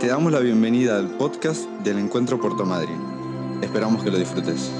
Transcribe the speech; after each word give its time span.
Te 0.00 0.06
damos 0.06 0.30
la 0.30 0.38
bienvenida 0.38 0.96
al 0.96 1.08
podcast 1.16 1.68
del 1.82 1.98
Encuentro 1.98 2.40
Puerto 2.40 2.64
Madryn. 2.64 3.00
Esperamos 3.60 4.04
que 4.04 4.12
lo 4.12 4.16
disfrutes. 4.16 4.70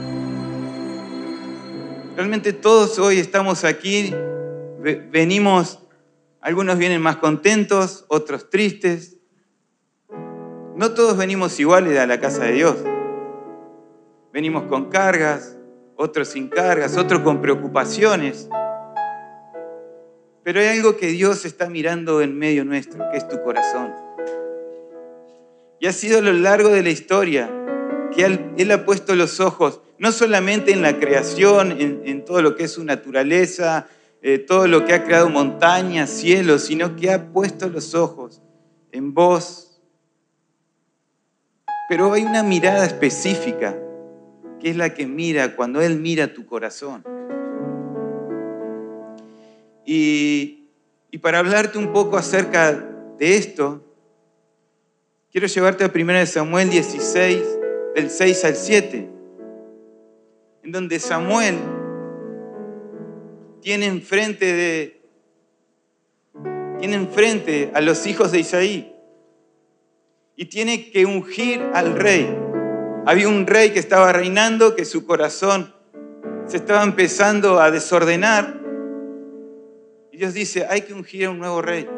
Realmente 2.15 2.53
todos 2.53 3.01
hoy 3.01 3.19
estamos 3.19 3.65
aquí, 3.65 4.15
venimos, 5.11 5.81
algunos 6.41 6.79
vienen 6.79 7.03
más 7.03 7.17
contentos, 7.17 8.05
otros 8.07 8.49
tristes. 8.49 9.17
No 10.77 10.95
todos 10.95 11.17
venimos 11.17 11.59
iguales 11.59 11.99
a 11.99 12.07
la 12.07 12.21
casa 12.21 12.45
de 12.45 12.53
Dios. 12.53 12.77
Venimos 14.33 14.69
con 14.69 14.89
cargas, 14.89 15.57
otros 15.97 16.29
sin 16.29 16.47
cargas, 16.47 16.97
otros 16.97 17.23
con 17.23 17.41
preocupaciones. 17.41 18.49
Pero 20.45 20.61
hay 20.61 20.69
algo 20.69 20.97
que 20.97 21.09
Dios 21.09 21.45
está 21.45 21.69
mirando 21.69 22.23
en 22.23 22.39
medio 22.39 22.65
nuestro, 22.65 23.05
que 23.11 23.17
es 23.17 23.27
tu 23.27 23.43
corazón. 23.43 24.08
Y 25.81 25.87
ha 25.87 25.93
sido 25.93 26.19
a 26.19 26.23
lo 26.23 26.33
largo 26.33 26.71
de 26.71 26.83
la 26.83 26.91
historia 26.91 27.51
que 28.15 28.25
Él, 28.25 28.71
ha 28.73 28.85
puesto 28.85 29.15
los 29.15 29.41
ojos 29.41 29.81
no 29.99 30.13
solamente 30.13 30.73
en 30.73 30.83
la 30.83 30.99
creación, 30.99 31.77
en, 31.81 32.25
todo 32.25 32.41
lo 32.41 32.55
que 32.55 32.65
es 32.65 32.73
su 32.73 32.85
naturaleza, 32.85 33.89
eh, 34.23 34.39
todo 34.39 34.69
lo 34.69 34.85
que 34.85 34.95
ha 34.95 35.05
creado 35.05 35.29
montañas, 35.29 36.09
cielos, 36.09 36.63
sino 36.63 36.95
que 36.95 37.11
ha 37.11 37.33
puesto 37.33 37.69
los 37.69 37.95
ojos 37.95 38.41
en 38.93 39.13
vos. 39.13 39.81
Pero 41.89 42.13
hay 42.13 42.23
una 42.23 42.45
mirada 42.45 42.87
específica, 42.87 43.77
que 44.61 44.71
es 44.71 44.77
la 44.77 44.95
que 44.95 45.07
mira 45.07 45.57
cuando 45.57 45.81
Él 45.81 45.99
mira 45.99 46.33
tu 46.33 46.47
corazón. 46.47 47.05
Y, 49.85 50.69
y 51.11 51.19
para 51.19 51.41
hablarte 51.41 51.79
un 51.79 51.93
poco 51.93 52.17
acerca 52.17 52.73
de 53.19 53.37
esto, 53.37 53.88
Quiero 55.31 55.47
llevarte 55.47 55.85
a 55.85 55.93
1 55.95 56.27
Samuel 56.27 56.71
16, 56.71 57.43
del 57.95 58.09
6 58.09 58.45
al 58.47 58.57
7, 58.57 59.11
en 60.63 60.73
donde 60.73 60.99
Samuel 60.99 61.57
tiene 63.61 63.87
enfrente 63.87 64.53
de 64.53 64.95
tiene 66.79 66.95
enfrente 66.95 67.71
a 67.75 67.81
los 67.81 68.07
hijos 68.07 68.33
de 68.33 68.39
Isaí 68.39 68.95
y 70.37 70.47
tiene 70.47 70.91
que 70.91 71.05
ungir 71.05 71.61
al 71.75 71.97
rey. 71.97 72.35
Había 73.05 73.29
un 73.29 73.47
rey 73.47 73.71
que 73.71 73.81
estaba 73.81 74.13
reinando, 74.13 74.77
que 74.77 74.85
su 74.85 75.05
corazón 75.05 75.75
se 76.47 76.57
estaba 76.57 76.85
empezando 76.85 77.61
a 77.61 77.71
desordenar. 77.71 78.61
Y 80.13 80.17
Dios 80.17 80.33
dice, 80.35 80.67
hay 80.71 80.83
que 80.83 80.95
ungir 80.95 81.27
a 81.27 81.31
un 81.31 81.41
nuevo 81.41 81.61
rey. 81.61 81.89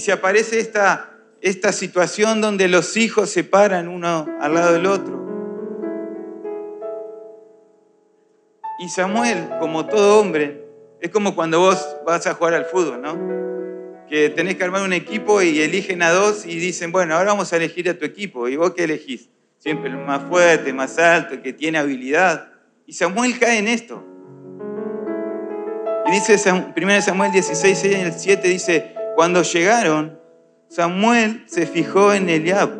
Y 0.00 0.02
se 0.02 0.12
aparece 0.12 0.58
esta, 0.58 1.10
esta 1.42 1.72
situación 1.72 2.40
donde 2.40 2.68
los 2.68 2.96
hijos 2.96 3.28
se 3.28 3.44
paran 3.44 3.86
uno 3.86 4.26
al 4.40 4.54
lado 4.54 4.72
del 4.72 4.86
otro. 4.86 5.20
Y 8.78 8.88
Samuel, 8.88 9.46
como 9.60 9.84
todo 9.84 10.18
hombre, 10.18 10.64
es 11.02 11.10
como 11.10 11.34
cuando 11.34 11.60
vos 11.60 11.86
vas 12.06 12.26
a 12.26 12.32
jugar 12.32 12.54
al 12.54 12.64
fútbol, 12.64 13.02
¿no? 13.02 14.08
Que 14.08 14.30
tenés 14.30 14.56
que 14.56 14.64
armar 14.64 14.84
un 14.84 14.94
equipo 14.94 15.42
y 15.42 15.60
eligen 15.60 16.00
a 16.00 16.12
dos 16.12 16.46
y 16.46 16.58
dicen, 16.58 16.92
bueno, 16.92 17.14
ahora 17.14 17.32
vamos 17.32 17.52
a 17.52 17.58
elegir 17.58 17.90
a 17.90 17.98
tu 17.98 18.06
equipo. 18.06 18.48
¿Y 18.48 18.56
vos 18.56 18.72
qué 18.72 18.84
elegís? 18.84 19.28
Siempre 19.58 19.90
el 19.90 19.98
más 19.98 20.22
fuerte, 20.30 20.72
más 20.72 20.98
alto, 20.98 21.34
el 21.34 21.42
que 21.42 21.52
tiene 21.52 21.76
habilidad. 21.76 22.48
Y 22.86 22.94
Samuel 22.94 23.38
cae 23.38 23.58
en 23.58 23.68
esto. 23.68 24.02
Y 26.06 26.10
dice 26.10 26.40
1 26.74 27.02
Samuel 27.02 27.32
16, 27.32 27.84
el 27.84 28.12
7, 28.14 28.48
dice, 28.48 28.94
cuando 29.20 29.42
llegaron, 29.42 30.18
Samuel 30.70 31.44
se 31.46 31.66
fijó 31.66 32.14
en 32.14 32.30
Eliab 32.30 32.70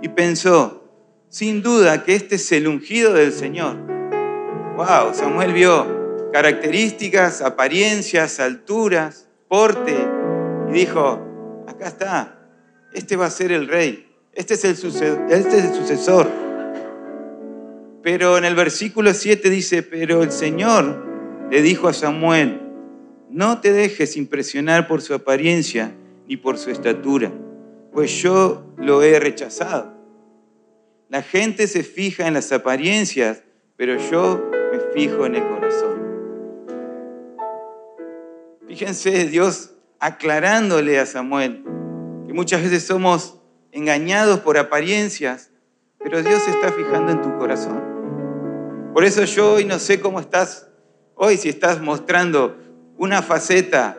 y 0.00 0.08
pensó, 0.08 0.84
sin 1.28 1.62
duda 1.62 2.04
que 2.04 2.14
este 2.14 2.36
es 2.36 2.52
el 2.52 2.68
ungido 2.68 3.12
del 3.12 3.32
Señor. 3.32 3.74
Wow, 4.76 5.12
Samuel 5.12 5.52
vio 5.52 6.30
características, 6.32 7.42
apariencias, 7.42 8.38
alturas, 8.38 9.26
porte 9.48 9.96
y 10.68 10.72
dijo, 10.74 11.64
acá 11.66 11.88
está, 11.88 12.38
este 12.94 13.16
va 13.16 13.26
a 13.26 13.30
ser 13.30 13.50
el 13.50 13.66
rey, 13.66 14.14
este 14.32 14.54
es 14.54 14.62
el, 14.62 14.74
este 15.28 15.58
es 15.58 15.64
el 15.64 15.74
sucesor. 15.74 16.30
Pero 18.00 18.38
en 18.38 18.44
el 18.44 18.54
versículo 18.54 19.12
7 19.12 19.50
dice, 19.50 19.82
pero 19.82 20.22
el 20.22 20.30
Señor 20.30 21.48
le 21.50 21.62
dijo 21.62 21.88
a 21.88 21.92
Samuel, 21.92 22.69
no 23.30 23.60
te 23.60 23.72
dejes 23.72 24.16
impresionar 24.16 24.88
por 24.88 25.02
su 25.02 25.14
apariencia 25.14 25.94
ni 26.26 26.36
por 26.36 26.58
su 26.58 26.70
estatura, 26.70 27.32
pues 27.92 28.10
yo 28.22 28.64
lo 28.76 29.02
he 29.02 29.18
rechazado. 29.20 29.94
La 31.08 31.22
gente 31.22 31.66
se 31.66 31.82
fija 31.82 32.26
en 32.26 32.34
las 32.34 32.52
apariencias, 32.52 33.42
pero 33.76 33.96
yo 34.10 34.50
me 34.72 34.78
fijo 34.94 35.26
en 35.26 35.36
el 35.36 35.42
corazón. 35.42 36.00
Fíjense 38.66 39.26
Dios 39.26 39.72
aclarándole 39.98 40.98
a 40.98 41.06
Samuel 41.06 41.64
que 42.26 42.32
muchas 42.32 42.62
veces 42.62 42.84
somos 42.84 43.40
engañados 43.72 44.40
por 44.40 44.58
apariencias, 44.58 45.50
pero 45.98 46.22
Dios 46.22 46.42
se 46.42 46.50
está 46.50 46.72
fijando 46.72 47.12
en 47.12 47.22
tu 47.22 47.36
corazón. 47.38 47.80
Por 48.94 49.04
eso 49.04 49.24
yo 49.24 49.54
hoy 49.54 49.64
no 49.64 49.78
sé 49.78 50.00
cómo 50.00 50.20
estás 50.20 50.68
hoy, 51.14 51.36
si 51.36 51.48
estás 51.48 51.80
mostrando 51.82 52.56
una 53.00 53.22
faceta 53.22 53.98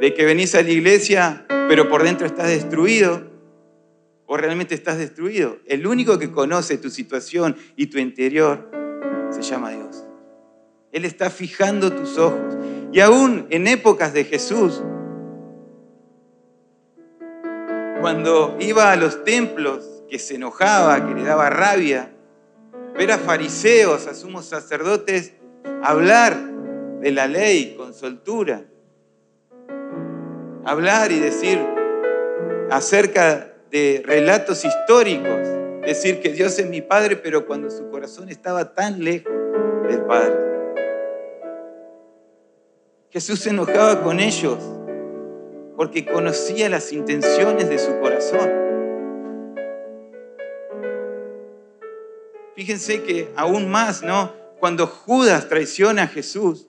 de 0.00 0.12
que 0.12 0.24
venís 0.24 0.56
a 0.56 0.62
la 0.62 0.70
iglesia, 0.70 1.46
pero 1.68 1.88
por 1.88 2.02
dentro 2.02 2.26
estás 2.26 2.48
destruido, 2.48 3.30
o 4.26 4.36
realmente 4.36 4.74
estás 4.74 4.98
destruido. 4.98 5.58
El 5.66 5.86
único 5.86 6.18
que 6.18 6.32
conoce 6.32 6.78
tu 6.78 6.90
situación 6.90 7.56
y 7.76 7.86
tu 7.86 7.98
interior 7.98 8.68
se 9.30 9.42
llama 9.42 9.70
Dios. 9.70 10.04
Él 10.90 11.04
está 11.04 11.30
fijando 11.30 11.92
tus 11.92 12.18
ojos. 12.18 12.56
Y 12.90 12.98
aún 12.98 13.46
en 13.50 13.68
épocas 13.68 14.12
de 14.12 14.24
Jesús, 14.24 14.82
cuando 18.00 18.56
iba 18.58 18.90
a 18.90 18.96
los 18.96 19.22
templos, 19.22 20.02
que 20.10 20.18
se 20.18 20.34
enojaba, 20.34 21.06
que 21.06 21.14
le 21.14 21.22
daba 21.22 21.50
rabia, 21.50 22.10
ver 22.96 23.12
a 23.12 23.18
fariseos, 23.18 24.08
a 24.08 24.14
sumos 24.14 24.46
sacerdotes, 24.46 25.34
hablar 25.84 26.51
de 27.02 27.10
la 27.10 27.26
ley 27.26 27.74
con 27.76 27.92
soltura. 27.92 28.62
Hablar 30.64 31.10
y 31.10 31.18
decir 31.18 31.58
acerca 32.70 33.54
de 33.72 34.02
relatos 34.06 34.64
históricos, 34.64 35.48
decir 35.84 36.20
que 36.20 36.28
Dios 36.28 36.56
es 36.60 36.66
mi 36.68 36.80
Padre, 36.80 37.16
pero 37.16 37.44
cuando 37.44 37.70
su 37.70 37.90
corazón 37.90 38.28
estaba 38.28 38.72
tan 38.72 39.02
lejos 39.02 39.32
del 39.88 40.02
Padre. 40.02 40.36
Jesús 43.10 43.40
se 43.40 43.50
enojaba 43.50 44.00
con 44.02 44.20
ellos 44.20 44.58
porque 45.76 46.06
conocía 46.06 46.68
las 46.68 46.92
intenciones 46.92 47.68
de 47.68 47.78
su 47.80 47.98
corazón. 47.98 48.48
Fíjense 52.54 53.02
que 53.02 53.32
aún 53.34 53.68
más, 53.68 54.02
¿no? 54.02 54.32
Cuando 54.60 54.86
Judas 54.86 55.48
traiciona 55.48 56.04
a 56.04 56.06
Jesús, 56.06 56.68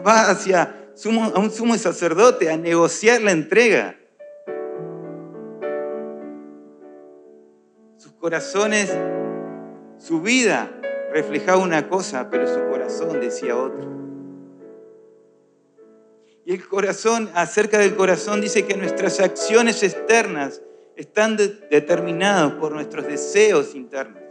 va 0.00 0.30
hacia 0.30 0.62
a 1.04 1.38
un 1.38 1.50
sumo 1.50 1.76
sacerdote 1.76 2.50
a 2.50 2.56
negociar 2.56 3.20
la 3.20 3.32
entrega. 3.32 3.98
Sus 7.98 8.12
corazones, 8.12 8.90
su 9.98 10.22
vida 10.22 10.70
reflejaba 11.12 11.58
una 11.58 11.88
cosa, 11.88 12.30
pero 12.30 12.46
su 12.46 12.66
corazón 12.68 13.20
decía 13.20 13.56
otra. 13.56 13.84
Y 16.46 16.54
el 16.54 16.66
corazón, 16.66 17.28
acerca 17.34 17.78
del 17.78 17.96
corazón, 17.96 18.40
dice 18.40 18.64
que 18.64 18.76
nuestras 18.76 19.20
acciones 19.20 19.82
externas 19.82 20.62
están 20.94 21.36
determinadas 21.36 22.52
por 22.52 22.72
nuestros 22.72 23.06
deseos 23.06 23.74
internos. 23.74 24.22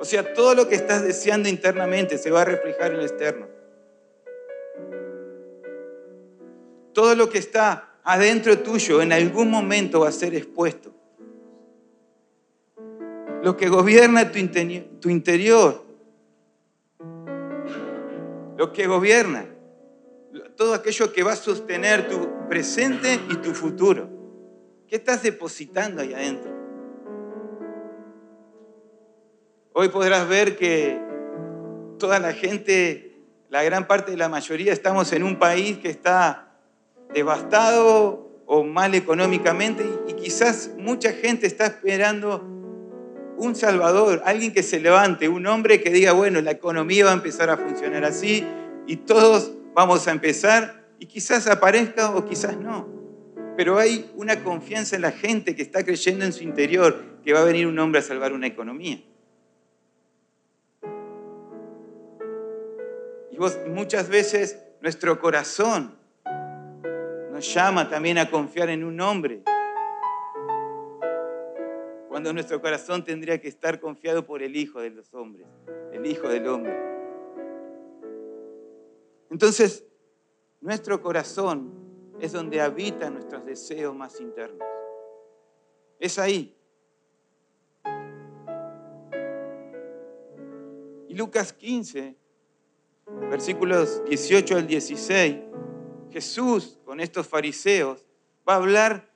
O 0.00 0.04
sea, 0.04 0.32
todo 0.32 0.54
lo 0.54 0.68
que 0.68 0.74
estás 0.74 1.02
deseando 1.02 1.48
internamente 1.48 2.16
se 2.16 2.30
va 2.30 2.42
a 2.42 2.44
reflejar 2.44 2.92
en 2.92 2.98
lo 2.98 3.02
externo. 3.02 3.46
Todo 6.94 7.14
lo 7.16 7.28
que 7.28 7.38
está 7.38 7.98
adentro 8.04 8.58
tuyo 8.60 9.02
en 9.02 9.12
algún 9.12 9.50
momento 9.50 10.00
va 10.00 10.08
a 10.08 10.12
ser 10.12 10.34
expuesto. 10.34 10.92
Lo 13.42 13.56
que 13.56 13.68
gobierna 13.68 14.30
tu, 14.30 14.38
tu 15.00 15.10
interior, 15.10 15.84
lo 18.56 18.72
que 18.72 18.86
gobierna, 18.86 19.46
todo 20.56 20.72
aquello 20.74 21.12
que 21.12 21.22
va 21.22 21.32
a 21.32 21.36
sostener 21.36 22.08
tu 22.08 22.48
presente 22.48 23.20
y 23.28 23.36
tu 23.36 23.52
futuro. 23.52 24.08
¿Qué 24.88 24.96
estás 24.96 25.22
depositando 25.22 26.00
ahí 26.00 26.14
adentro? 26.14 26.52
Hoy 29.72 29.88
podrás 29.88 30.28
ver 30.28 30.56
que 30.56 31.00
toda 31.98 32.20
la 32.20 32.32
gente, 32.32 33.20
la 33.50 33.64
gran 33.64 33.88
parte 33.88 34.12
de 34.12 34.16
la 34.16 34.28
mayoría, 34.28 34.72
estamos 34.72 35.12
en 35.12 35.24
un 35.24 35.38
país 35.38 35.78
que 35.78 35.90
está 35.90 36.53
devastado 37.12 38.30
o 38.46 38.64
mal 38.64 38.94
económicamente 38.94 39.84
y 40.08 40.14
quizás 40.14 40.70
mucha 40.78 41.12
gente 41.12 41.46
está 41.46 41.66
esperando 41.66 42.54
un 43.36 43.54
salvador, 43.54 44.22
alguien 44.24 44.52
que 44.52 44.62
se 44.62 44.80
levante, 44.80 45.28
un 45.28 45.46
hombre 45.46 45.80
que 45.80 45.90
diga, 45.90 46.12
bueno, 46.12 46.40
la 46.40 46.52
economía 46.52 47.04
va 47.04 47.10
a 47.10 47.14
empezar 47.14 47.50
a 47.50 47.56
funcionar 47.56 48.04
así 48.04 48.44
y 48.86 48.96
todos 48.96 49.52
vamos 49.74 50.06
a 50.06 50.12
empezar 50.12 50.84
y 50.98 51.06
quizás 51.06 51.46
aparezca 51.48 52.14
o 52.14 52.24
quizás 52.24 52.56
no. 52.56 52.88
Pero 53.56 53.78
hay 53.78 54.10
una 54.16 54.42
confianza 54.42 54.96
en 54.96 55.02
la 55.02 55.12
gente 55.12 55.54
que 55.54 55.62
está 55.62 55.84
creyendo 55.84 56.24
en 56.24 56.32
su 56.32 56.42
interior 56.42 57.02
que 57.24 57.32
va 57.32 57.40
a 57.40 57.44
venir 57.44 57.66
un 57.66 57.78
hombre 57.78 58.00
a 58.00 58.02
salvar 58.02 58.32
una 58.32 58.46
economía. 58.46 59.02
Y 63.30 63.68
muchas 63.68 64.08
veces 64.08 64.58
nuestro 64.80 65.18
corazón 65.20 65.96
nos 67.34 67.52
llama 67.52 67.88
también 67.90 68.16
a 68.18 68.30
confiar 68.30 68.70
en 68.70 68.84
un 68.84 69.00
hombre, 69.00 69.42
cuando 72.06 72.32
nuestro 72.32 72.62
corazón 72.62 73.02
tendría 73.02 73.40
que 73.40 73.48
estar 73.48 73.80
confiado 73.80 74.24
por 74.24 74.40
el 74.40 74.54
Hijo 74.54 74.80
de 74.80 74.90
los 74.90 75.12
hombres, 75.14 75.48
el 75.92 76.06
Hijo 76.06 76.28
del 76.28 76.46
hombre. 76.46 76.78
Entonces, 79.30 79.84
nuestro 80.60 81.02
corazón 81.02 81.72
es 82.20 82.30
donde 82.30 82.60
habitan 82.60 83.14
nuestros 83.14 83.44
deseos 83.44 83.96
más 83.96 84.20
internos. 84.20 84.68
Es 85.98 86.20
ahí. 86.20 86.56
Y 91.08 91.14
Lucas 91.14 91.52
15 91.52 92.14
versículos 93.28 94.04
18 94.04 94.56
al 94.56 94.68
16, 94.68 95.36
Jesús 96.10 96.78
con 96.84 97.00
estos 97.00 97.26
fariseos 97.26 98.04
va 98.48 98.54
a 98.54 98.56
hablar 98.56 99.10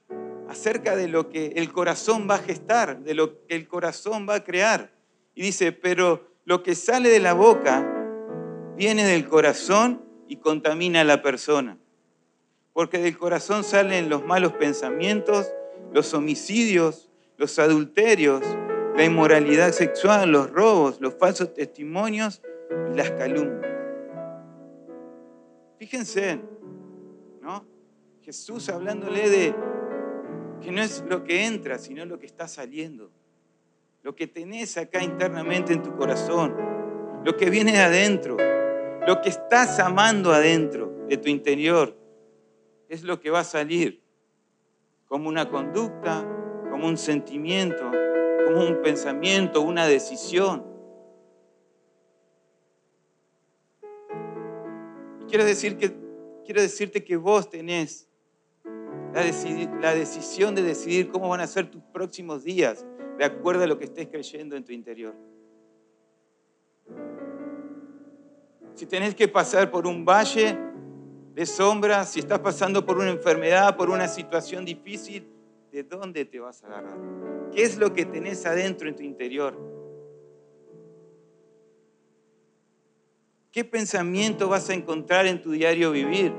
acerca 0.48 0.96
de 0.96 1.08
lo 1.08 1.28
que 1.28 1.52
el 1.56 1.72
corazón 1.72 2.26
va 2.28 2.36
a 2.36 2.38
gestar, 2.38 3.00
de 3.00 3.14
lo 3.14 3.46
que 3.46 3.54
el 3.54 3.68
corazón 3.68 4.26
va 4.28 4.36
a 4.36 4.44
crear. 4.44 4.90
Y 5.34 5.42
dice, 5.42 5.72
pero 5.72 6.26
lo 6.44 6.62
que 6.62 6.74
sale 6.74 7.10
de 7.10 7.20
la 7.20 7.34
boca 7.34 7.86
viene 8.76 9.04
del 9.04 9.28
corazón 9.28 10.02
y 10.26 10.36
contamina 10.36 11.02
a 11.02 11.04
la 11.04 11.22
persona. 11.22 11.78
Porque 12.72 12.98
del 12.98 13.18
corazón 13.18 13.64
salen 13.64 14.08
los 14.08 14.24
malos 14.24 14.52
pensamientos, 14.54 15.52
los 15.92 16.14
homicidios, 16.14 17.10
los 17.36 17.58
adulterios, 17.58 18.42
la 18.96 19.04
inmoralidad 19.04 19.72
sexual, 19.72 20.30
los 20.30 20.50
robos, 20.50 21.00
los 21.00 21.14
falsos 21.14 21.54
testimonios 21.54 22.42
y 22.92 22.96
las 22.96 23.10
calumnias. 23.12 23.66
Fíjense, 25.78 26.40
¿no? 27.48 27.64
Jesús 28.20 28.68
hablándole 28.68 29.30
de 29.30 29.54
que 30.60 30.70
no 30.70 30.82
es 30.82 31.02
lo 31.08 31.24
que 31.24 31.46
entra, 31.46 31.78
sino 31.78 32.04
lo 32.04 32.18
que 32.18 32.26
está 32.26 32.46
saliendo. 32.46 33.10
Lo 34.02 34.14
que 34.14 34.26
tenés 34.26 34.76
acá 34.76 35.02
internamente 35.02 35.72
en 35.72 35.82
tu 35.82 35.96
corazón, 35.96 36.54
lo 37.24 37.38
que 37.38 37.48
viene 37.48 37.72
de 37.72 37.78
adentro, 37.78 38.36
lo 39.06 39.22
que 39.22 39.30
estás 39.30 39.80
amando 39.80 40.30
adentro 40.30 41.06
de 41.08 41.16
tu 41.16 41.30
interior, 41.30 41.96
es 42.86 43.02
lo 43.02 43.18
que 43.18 43.30
va 43.30 43.40
a 43.40 43.44
salir 43.44 44.02
como 45.06 45.30
una 45.30 45.48
conducta, 45.48 46.22
como 46.70 46.86
un 46.86 46.98
sentimiento, 46.98 47.90
como 48.44 48.66
un 48.66 48.82
pensamiento, 48.82 49.62
una 49.62 49.86
decisión. 49.86 50.66
quiero, 55.26 55.44
decir 55.44 55.76
que, 55.76 56.07
quiero 56.48 56.62
decirte 56.62 57.04
que 57.04 57.14
vos 57.18 57.50
tenés 57.50 58.08
la, 59.12 59.94
decisión 59.94 60.54
de 60.54 60.62
decidir 60.62 61.10
cómo 61.10 61.28
van 61.28 61.42
a 61.42 61.46
ser 61.46 61.70
tus 61.70 61.82
próximos 61.92 62.42
días 62.42 62.86
de 63.18 63.24
acuerdo 63.26 63.64
a 63.64 63.66
lo 63.66 63.78
que 63.78 63.84
estés 63.84 64.06
creyendo 64.06 64.56
en 64.56 64.64
tu 64.64 64.72
interior. 64.72 65.14
Si 68.72 68.86
tenés 68.86 69.14
que 69.14 69.28
pasar 69.28 69.70
por 69.70 69.86
un 69.86 70.06
valle 70.06 70.56
de 71.34 71.44
sombras, 71.44 72.12
si 72.12 72.20
estás 72.20 72.38
pasando 72.38 72.86
por 72.86 72.96
una 72.96 73.10
enfermedad, 73.10 73.76
por 73.76 73.90
una 73.90 74.08
situación 74.08 74.64
difícil, 74.64 75.28
¿de 75.70 75.82
dónde 75.82 76.24
te 76.24 76.40
vas 76.40 76.64
a 76.64 76.68
agarrar? 76.68 76.96
¿Qué 77.52 77.62
es 77.62 77.76
lo 77.76 77.92
que 77.92 78.06
tenés 78.06 78.46
adentro 78.46 78.88
en 78.88 78.96
tu 78.96 79.02
interior? 79.02 79.77
¿Qué 83.52 83.64
pensamiento 83.64 84.48
vas 84.48 84.68
a 84.68 84.74
encontrar 84.74 85.26
en 85.26 85.40
tu 85.40 85.52
diario 85.52 85.90
vivir? 85.90 86.32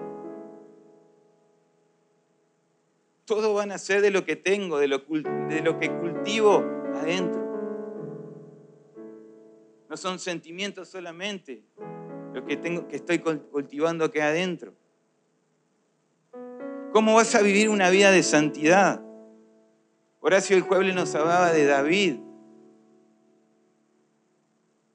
Todo 3.26 3.54
va 3.54 3.64
a 3.64 3.66
nacer 3.66 4.02
de 4.02 4.12
lo 4.12 4.26
que 4.26 4.36
tengo, 4.36 4.78
de 4.80 4.88
lo, 4.88 5.06
que 5.06 5.92
cultivo 6.00 6.64
adentro. 6.96 7.48
No 9.90 9.98
son 9.98 10.20
sentimientos 10.20 10.90
solamente 10.90 11.64
lo 12.34 12.46
que, 12.46 12.58
tengo, 12.58 12.88
que 12.88 12.98
estoy 12.98 13.20
cultivando 13.20 14.06
aquí 14.06 14.20
adentro. 14.20 14.74
¿Cómo 16.92 17.16
vas 17.16 17.34
a 17.36 17.42
vivir 17.42 17.70
una 17.70 17.90
vida 17.90 18.12
de 18.12 18.24
santidad? 18.24 19.02
Horacio 20.22 20.58
el 20.58 20.64
jueves 20.64 20.94
nos 20.94 21.14
hablaba 21.16 21.52
de 21.52 21.66
David, 21.66 22.20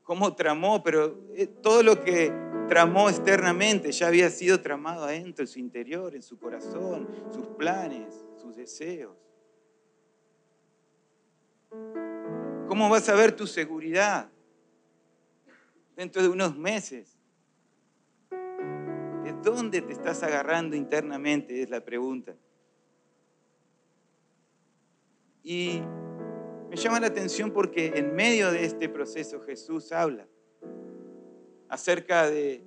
cómo 0.04 0.36
tramó, 0.36 0.82
pero 0.82 1.18
eh, 1.34 1.46
todo 1.46 1.82
lo 1.82 2.04
que 2.04 2.32
tramó 2.68 3.08
externamente 3.08 3.90
ya 3.90 4.06
había 4.06 4.30
sido 4.30 4.60
tramado 4.60 5.04
adentro, 5.04 5.42
en 5.42 5.48
su 5.48 5.58
interior, 5.58 6.14
en 6.14 6.22
su 6.22 6.38
corazón, 6.38 7.08
sus 7.32 7.46
planes, 7.48 8.14
sus 8.36 8.54
deseos. 8.54 9.16
¿Cómo 12.68 12.88
vas 12.88 13.08
a 13.08 13.14
ver 13.14 13.34
tu 13.34 13.46
seguridad 13.46 14.30
dentro 15.96 16.22
de 16.22 16.28
unos 16.28 16.56
meses? 16.56 17.18
¿De 18.30 19.32
dónde 19.42 19.80
te 19.80 19.92
estás 19.92 20.22
agarrando 20.22 20.76
internamente? 20.76 21.62
Es 21.62 21.70
la 21.70 21.80
pregunta. 21.82 22.34
Y 25.42 25.82
me 26.75 26.81
llama 26.81 26.99
la 26.99 27.06
atención 27.06 27.53
porque 27.53 27.93
en 27.94 28.17
medio 28.17 28.50
de 28.50 28.65
este 28.65 28.88
proceso 28.88 29.41
Jesús 29.43 29.93
habla 29.93 30.26
acerca 31.69 32.29
de 32.29 32.65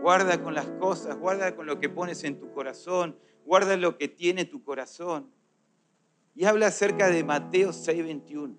guarda 0.00 0.40
con 0.40 0.54
las 0.54 0.66
cosas, 0.66 1.18
guarda 1.18 1.56
con 1.56 1.66
lo 1.66 1.80
que 1.80 1.88
pones 1.88 2.22
en 2.22 2.38
tu 2.38 2.52
corazón, 2.52 3.18
guarda 3.44 3.76
lo 3.76 3.98
que 3.98 4.06
tiene 4.06 4.44
tu 4.44 4.62
corazón. 4.62 5.32
Y 6.36 6.44
habla 6.44 6.68
acerca 6.68 7.08
de 7.08 7.24
Mateo 7.24 7.72
6:21. 7.72 8.56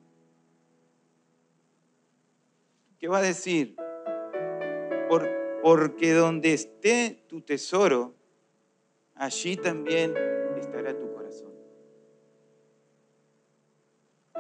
¿Qué 3.00 3.08
va 3.08 3.20
a 3.20 3.22
decir? 3.22 3.78
porque 5.64 6.12
donde 6.12 6.54
esté 6.54 7.24
tu 7.30 7.40
tesoro, 7.40 8.16
allí 9.16 9.56
también 9.56 10.31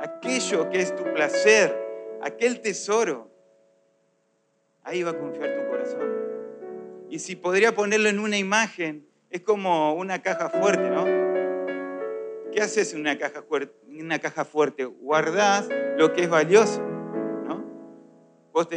aquello 0.01 0.69
que 0.69 0.81
es 0.81 0.95
tu 0.95 1.03
placer, 1.03 1.75
aquel 2.21 2.59
tesoro, 2.61 3.29
ahí 4.83 5.03
va 5.03 5.11
a 5.11 5.17
confiar 5.17 5.55
tu 5.55 5.69
corazón. 5.69 6.01
Y 7.09 7.19
si 7.19 7.35
podría 7.35 7.75
ponerlo 7.75 8.09
en 8.09 8.19
una 8.19 8.37
imagen, 8.37 9.07
es 9.29 9.41
como 9.41 9.93
una 9.93 10.21
caja 10.21 10.49
fuerte, 10.49 10.89
¿no? 10.89 11.05
¿Qué 12.51 12.61
haces 12.61 12.93
en 12.93 13.01
una 13.01 13.17
caja 13.17 13.43
fuerte? 13.43 13.73
Una 13.87 14.19
caja 14.19 14.43
fuerte? 14.43 14.85
Guardás 14.85 15.69
lo 15.97 16.13
que 16.13 16.23
es 16.23 16.29
valioso, 16.29 16.81
¿no? 16.81 17.63
Vos 18.51 18.67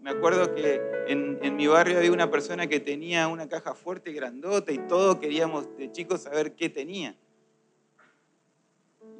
me 0.00 0.10
acuerdo 0.10 0.54
que 0.54 0.80
en, 1.06 1.38
en, 1.42 1.56
mi 1.56 1.66
barrio 1.66 1.98
había 1.98 2.12
una 2.12 2.30
persona 2.30 2.66
que 2.66 2.80
tenía 2.80 3.28
una 3.28 3.48
caja 3.48 3.74
fuerte, 3.74 4.12
grandota, 4.12 4.72
y 4.72 4.78
todos 4.78 5.16
queríamos 5.16 5.74
de 5.76 5.92
chicos 5.92 6.22
saber 6.22 6.54
qué 6.54 6.68
tenía. 6.68 7.16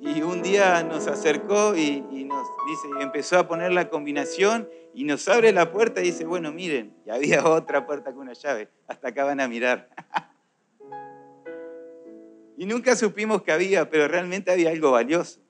Y 0.00 0.22
un 0.22 0.42
día 0.42 0.82
nos 0.82 1.06
acercó 1.06 1.74
y, 1.76 2.00
nos 2.00 2.48
dice, 2.68 2.88
empezó 3.00 3.38
a 3.38 3.48
poner 3.48 3.72
la 3.72 3.88
combinación 3.88 4.68
y 4.92 5.04
nos 5.04 5.26
abre 5.28 5.52
la 5.52 5.72
puerta 5.72 6.00
y 6.00 6.04
dice, 6.04 6.24
bueno, 6.24 6.52
miren, 6.52 6.94
y 7.06 7.10
había 7.10 7.44
otra 7.48 7.86
puerta 7.86 8.12
con 8.12 8.22
una 8.22 8.34
llave, 8.34 8.68
hasta 8.86 9.08
acá 9.08 9.24
van 9.24 9.40
a 9.40 9.48
mirar. 9.48 9.88
y 12.56 12.66
nunca 12.66 12.96
supimos 12.96 13.42
que 13.42 13.52
había, 13.52 13.88
pero 13.88 14.08
realmente 14.08 14.50
había 14.50 14.70
algo 14.70 14.90
valioso. 14.90 15.40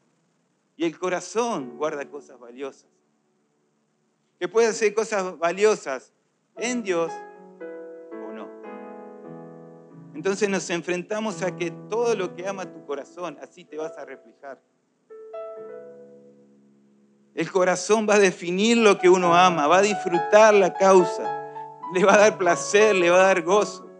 Y 0.77 0.85
el 0.85 0.99
corazón 0.99 1.77
guarda 1.77 2.09
cosas 2.09 2.39
valiosas. 2.39 2.87
Que 4.39 4.49
puede 4.49 4.73
ser 4.73 4.95
cosas 4.95 5.39
valiosas 5.39 6.13
en 6.57 6.83
Dios 6.83 7.13
entonces 10.15 10.49
nos 10.49 10.71
enfrentamos 10.71 11.43
a 11.43 11.57
que 11.57 11.73
todo 11.91 12.15
lo 12.15 12.35
que 12.35 12.47
ama 12.47 12.71
tu 12.71 12.85
corazón, 12.87 13.37
así 13.43 13.65
te 13.65 13.77
vas 13.77 13.99
a 13.99 14.05
reflejar. 14.05 14.61
El 17.35 17.51
corazón 17.51 18.07
va 18.09 18.15
a 18.15 18.19
definir 18.21 18.77
lo 18.77 18.97
que 18.97 19.09
uno 19.09 19.35
ama, 19.35 19.67
va 19.67 19.79
a 19.79 19.83
disfrutar 19.83 20.55
la 20.55 20.73
causa, 20.73 21.53
le 21.93 22.05
va 22.05 22.15
a 22.15 22.19
dar 22.19 22.39
placer, 22.39 22.95
le 22.95 23.11
va 23.11 23.17
a 23.17 23.27
dar 23.27 23.43
gozo. 23.43 23.91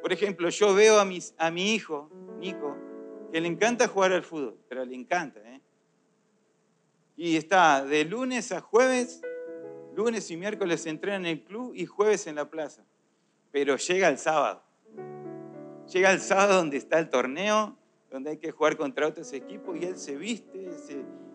Por 0.00 0.14
ejemplo, 0.14 0.48
yo 0.48 0.74
veo 0.74 0.98
a, 0.98 1.04
mis, 1.04 1.34
a 1.36 1.50
mi 1.50 1.74
hijo, 1.74 2.10
Nico, 2.38 2.74
que 3.30 3.40
le 3.40 3.48
encanta 3.48 3.86
jugar 3.86 4.12
al 4.12 4.22
fútbol, 4.22 4.58
pero 4.66 4.82
le 4.86 4.94
encanta, 4.94 5.40
¿eh? 5.40 5.60
Y 7.16 7.36
está 7.36 7.84
de 7.84 8.04
lunes 8.04 8.50
a 8.52 8.62
jueves, 8.62 9.20
lunes 9.94 10.30
y 10.30 10.36
miércoles 10.38 10.86
entrena 10.86 11.16
en 11.16 11.26
el 11.26 11.44
club 11.44 11.72
y 11.74 11.84
jueves 11.84 12.26
en 12.28 12.36
la 12.36 12.48
plaza. 12.48 12.84
Pero 13.50 13.76
llega 13.76 14.08
el 14.08 14.16
sábado. 14.16 14.67
Llega 15.92 16.12
el 16.12 16.20
sábado 16.20 16.56
donde 16.56 16.76
está 16.76 16.98
el 16.98 17.08
torneo, 17.08 17.74
donde 18.10 18.30
hay 18.30 18.36
que 18.36 18.50
jugar 18.50 18.76
contra 18.76 19.06
otros 19.06 19.32
equipos 19.32 19.74
y 19.80 19.84
él 19.84 19.96
se 19.96 20.16
viste, 20.16 20.70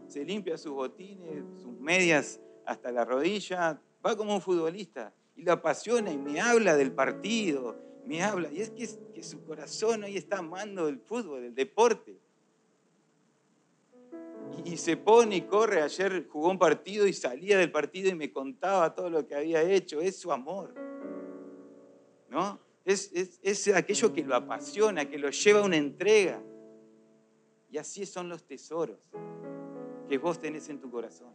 se, 0.07 0.23
limpia 0.23 0.57
sus 0.59 0.73
botines, 0.73 1.43
sus 1.59 1.79
medias 1.79 2.39
hasta 2.63 2.91
la 2.91 3.03
rodilla, 3.03 3.81
va 4.05 4.15
como 4.15 4.35
un 4.35 4.41
futbolista 4.41 5.11
y 5.35 5.41
lo 5.41 5.53
apasiona 5.53 6.11
y 6.11 6.17
me 6.17 6.39
habla 6.39 6.75
del 6.75 6.91
partido, 6.91 7.75
me 8.05 8.21
habla. 8.21 8.51
Y 8.51 8.61
es 8.61 8.69
que, 8.69 8.87
que 9.11 9.23
su 9.23 9.43
corazón 9.43 10.03
hoy 10.03 10.17
está 10.17 10.37
amando 10.37 10.87
el 10.87 10.99
fútbol, 10.99 11.45
el 11.45 11.55
deporte. 11.55 12.19
Y, 14.63 14.73
y 14.73 14.77
se 14.77 14.97
pone 14.97 15.37
y 15.37 15.41
corre. 15.41 15.81
Ayer 15.81 16.27
jugó 16.29 16.51
un 16.51 16.59
partido 16.59 17.07
y 17.07 17.13
salía 17.13 17.57
del 17.57 17.71
partido 17.71 18.11
y 18.11 18.15
me 18.15 18.31
contaba 18.31 18.93
todo 18.93 19.09
lo 19.09 19.25
que 19.25 19.33
había 19.33 19.63
hecho. 19.63 19.99
Es 19.99 20.19
su 20.19 20.31
amor. 20.31 20.75
¿No? 22.29 22.59
Es, 22.85 23.11
es, 23.13 23.39
es 23.41 23.67
aquello 23.73 24.13
que 24.13 24.23
lo 24.23 24.35
apasiona, 24.35 25.09
que 25.09 25.17
lo 25.17 25.29
lleva 25.29 25.61
a 25.61 25.63
una 25.63 25.77
entrega. 25.77 26.41
Y 27.69 27.77
así 27.77 28.05
son 28.05 28.29
los 28.29 28.43
tesoros 28.45 29.09
que 30.07 30.17
vos 30.17 30.39
tenés 30.39 30.69
en 30.69 30.79
tu 30.79 30.91
corazón. 30.91 31.33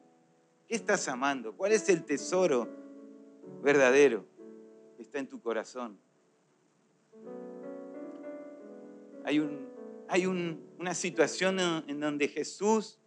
¿Qué 0.66 0.74
estás 0.74 1.08
amando? 1.08 1.56
¿Cuál 1.56 1.72
es 1.72 1.88
el 1.88 2.04
tesoro 2.04 2.68
verdadero 3.62 4.26
que 4.96 5.02
está 5.02 5.18
en 5.18 5.26
tu 5.26 5.40
corazón? 5.40 5.98
Hay, 9.24 9.40
un, 9.40 9.66
hay 10.08 10.26
un, 10.26 10.62
una 10.78 10.94
situación 10.94 11.58
en 11.60 12.00
donde 12.00 12.28
Jesús 12.28 12.98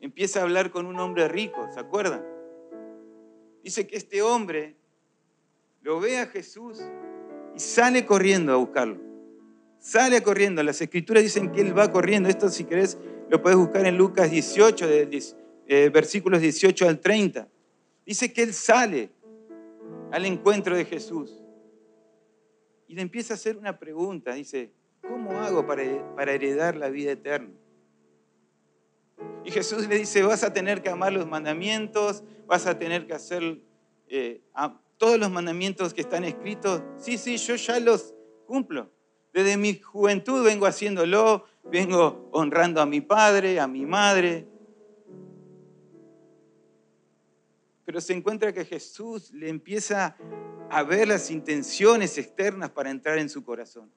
empieza 0.00 0.40
a 0.40 0.42
hablar 0.44 0.70
con 0.70 0.86
un 0.86 0.98
hombre 1.00 1.28
rico, 1.28 1.68
¿se 1.72 1.80
acuerdan? 1.80 2.24
Dice 3.62 3.86
que 3.86 3.96
este 3.96 4.22
hombre 4.22 4.76
lo 5.86 6.00
ve 6.00 6.18
a 6.18 6.26
Jesús 6.26 6.82
y 7.54 7.60
sale 7.60 8.04
corriendo 8.04 8.52
a 8.52 8.56
buscarlo. 8.56 8.98
Sale 9.78 10.20
corriendo. 10.20 10.60
Las 10.64 10.80
escrituras 10.80 11.22
dicen 11.22 11.52
que 11.52 11.60
él 11.60 11.78
va 11.78 11.92
corriendo. 11.92 12.28
Esto 12.28 12.48
si 12.48 12.64
querés 12.64 12.98
lo 13.30 13.40
puedes 13.40 13.56
buscar 13.56 13.86
en 13.86 13.96
Lucas 13.96 14.28
18, 14.28 14.84
de, 14.84 15.22
eh, 15.68 15.88
versículos 15.90 16.40
18 16.40 16.88
al 16.88 16.98
30. 16.98 17.48
Dice 18.04 18.32
que 18.32 18.42
él 18.42 18.52
sale 18.52 19.10
al 20.10 20.26
encuentro 20.26 20.76
de 20.76 20.84
Jesús 20.84 21.40
y 22.88 22.96
le 22.96 23.02
empieza 23.02 23.34
a 23.34 23.36
hacer 23.36 23.56
una 23.56 23.78
pregunta. 23.78 24.34
Dice, 24.34 24.72
¿cómo 25.02 25.38
hago 25.38 25.68
para, 25.68 25.84
para 26.16 26.32
heredar 26.32 26.76
la 26.76 26.88
vida 26.88 27.12
eterna? 27.12 27.54
Y 29.44 29.52
Jesús 29.52 29.86
le 29.86 29.98
dice, 29.98 30.24
vas 30.24 30.42
a 30.42 30.52
tener 30.52 30.82
que 30.82 30.88
amar 30.88 31.12
los 31.12 31.28
mandamientos, 31.28 32.24
vas 32.48 32.66
a 32.66 32.76
tener 32.76 33.06
que 33.06 33.14
hacer 33.14 33.60
eh, 34.08 34.40
todos 34.98 35.18
los 35.18 35.30
mandamientos 35.30 35.94
que 35.94 36.00
están 36.00 36.24
escritos. 36.24 36.82
Sí, 36.98 37.18
sí, 37.18 37.36
yo 37.36 37.56
ya 37.56 37.78
los 37.80 38.14
cumplo. 38.46 38.90
Desde 39.32 39.56
mi 39.56 39.78
juventud 39.78 40.44
vengo 40.44 40.66
haciéndolo, 40.66 41.44
vengo 41.64 42.28
honrando 42.32 42.80
a 42.80 42.86
mi 42.86 43.00
padre, 43.00 43.60
a 43.60 43.66
mi 43.66 43.84
madre. 43.84 44.46
Pero 47.84 48.00
se 48.00 48.14
encuentra 48.14 48.52
que 48.52 48.64
Jesús 48.64 49.32
le 49.32 49.48
empieza 49.48 50.16
a 50.70 50.82
ver 50.82 51.08
las 51.08 51.30
intenciones 51.30 52.18
externas 52.18 52.70
para 52.70 52.90
entrar 52.90 53.18
en 53.18 53.28
su 53.28 53.44
corazón. 53.44 53.90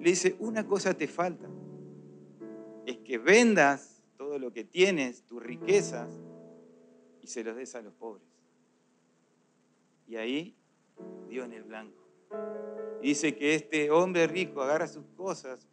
Le 0.00 0.10
dice, 0.10 0.36
una 0.38 0.66
cosa 0.66 0.94
te 0.94 1.06
falta, 1.06 1.48
es 2.86 2.98
que 2.98 3.18
vendas 3.18 4.02
todo 4.16 4.38
lo 4.38 4.52
que 4.52 4.64
tienes, 4.64 5.24
tus 5.24 5.42
riquezas, 5.42 6.08
y 7.20 7.26
se 7.26 7.44
los 7.44 7.56
des 7.56 7.74
a 7.74 7.82
los 7.82 7.92
pobres. 7.94 8.25
Y 10.06 10.16
ahí 10.16 10.56
dio 11.28 11.44
en 11.44 11.52
el 11.52 11.64
blanco. 11.64 12.06
Dice 13.02 13.36
que 13.36 13.54
este 13.54 13.90
hombre 13.90 14.26
rico 14.26 14.62
agarra 14.62 14.88
sus 14.88 15.06
cosas 15.16 15.68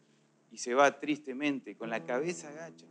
y 0.50 0.58
se 0.58 0.74
va 0.74 1.00
tristemente, 1.00 1.76
con 1.76 1.90
la 1.90 2.04
cabeza 2.04 2.48
agacha. 2.48 2.86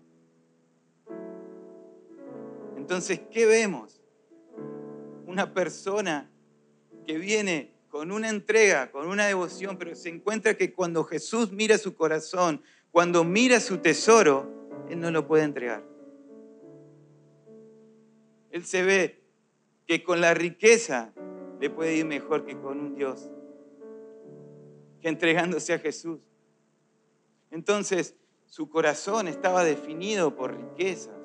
Entonces, 2.75 3.21
¿qué 3.31 3.45
vemos? 3.45 4.01
Una 5.25 5.53
persona 5.53 6.29
que 7.05 7.17
viene 7.17 7.73
con 7.88 8.12
una 8.12 8.29
entrega, 8.29 8.91
con 8.91 9.07
una 9.07 9.27
devoción, 9.27 9.77
pero 9.77 9.95
se 9.95 10.09
encuentra 10.09 10.55
que 10.55 10.73
cuando 10.73 11.03
Jesús 11.03 11.51
mira 11.51 11.77
su 11.77 11.95
corazón, 11.95 12.62
cuando 12.91 13.23
mira 13.23 13.59
su 13.59 13.77
tesoro, 13.77 14.51
Él 14.89 15.00
no 15.00 15.12
lo 15.12 15.27
puede 15.27 15.43
entregar. 15.43 15.83
Él 18.51 18.65
se 18.65 18.83
ve 18.83 19.23
que 19.88 20.03
con 20.03 20.21
la 20.21 20.33
riqueza 20.33 21.13
le 21.63 21.70
puede 21.70 21.96
ir 21.96 22.03
mejor 22.03 22.43
que 22.43 22.60
con 22.60 22.77
un 22.77 22.93
Dios, 22.93 23.32
que 25.00 25.08
entregándose 25.08 25.74
a 25.74 25.79
Jesús. 25.79 26.20
Entonces, 27.51 28.17
su 28.48 28.67
corazón 28.67 29.29
estaba 29.29 29.63
definido 29.63 30.36
por 30.36 30.58
riquezas. 30.58 31.15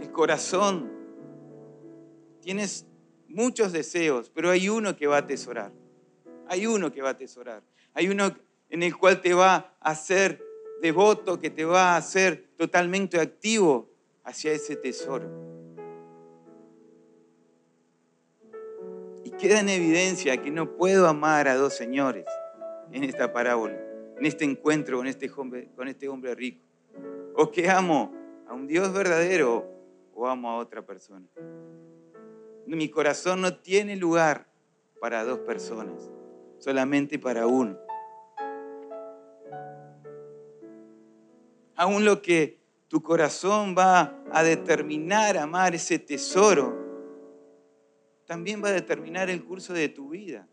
El 0.00 0.10
corazón, 0.12 0.90
tienes 2.40 2.86
muchos 3.28 3.72
deseos, 3.72 4.30
pero 4.30 4.48
hay 4.48 4.70
uno 4.70 4.96
que 4.96 5.06
va 5.06 5.16
a 5.16 5.20
atesorar. 5.20 5.72
Hay 6.48 6.66
uno 6.66 6.90
que 6.90 7.02
va 7.02 7.10
a 7.10 7.12
atesorar. 7.12 7.62
Hay 7.92 8.08
uno 8.08 8.34
en 8.70 8.82
el 8.82 8.96
cual 8.96 9.20
te 9.20 9.34
va 9.34 9.76
a 9.78 9.90
hacer 9.90 10.42
devoto, 10.80 11.38
que 11.38 11.50
te 11.50 11.66
va 11.66 11.92
a 11.92 11.96
hacer 11.98 12.48
totalmente 12.56 13.20
activo 13.20 13.94
hacia 14.26 14.52
ese 14.52 14.76
tesoro. 14.76 15.46
queda 19.36 19.60
en 19.60 19.68
evidencia 19.68 20.42
que 20.42 20.50
no 20.50 20.76
puedo 20.76 21.06
amar 21.06 21.48
a 21.48 21.56
dos 21.56 21.74
señores 21.74 22.24
en 22.92 23.04
esta 23.04 23.32
parábola, 23.32 23.78
en 24.18 24.24
este 24.24 24.44
encuentro 24.44 24.98
con 24.98 25.06
este 25.06 25.30
hombre, 25.36 25.68
con 25.76 25.88
este 25.88 26.08
hombre 26.08 26.34
rico. 26.34 26.62
O 27.34 27.50
que 27.50 27.68
amo 27.68 28.14
a 28.48 28.54
un 28.54 28.66
Dios 28.66 28.92
verdadero 28.92 29.66
o 30.14 30.26
amo 30.26 30.50
a 30.50 30.56
otra 30.56 30.82
persona. 30.82 31.26
Mi 32.66 32.88
corazón 32.88 33.42
no 33.42 33.58
tiene 33.58 33.96
lugar 33.96 34.48
para 35.00 35.24
dos 35.24 35.40
personas, 35.40 36.10
solamente 36.58 37.18
para 37.18 37.46
uno. 37.46 37.78
Aún 41.76 42.06
lo 42.06 42.22
que 42.22 42.55
tu 42.88 43.02
corazón 43.02 43.74
va 43.76 44.22
a 44.30 44.42
determinar 44.42 45.36
amar 45.36 45.74
ese 45.74 45.98
tesoro 45.98 46.86
también 48.26 48.62
va 48.62 48.68
a 48.68 48.72
determinar 48.72 49.30
el 49.30 49.44
curso 49.44 49.72
de 49.72 49.88
tu 49.88 50.10
vida. 50.10 50.46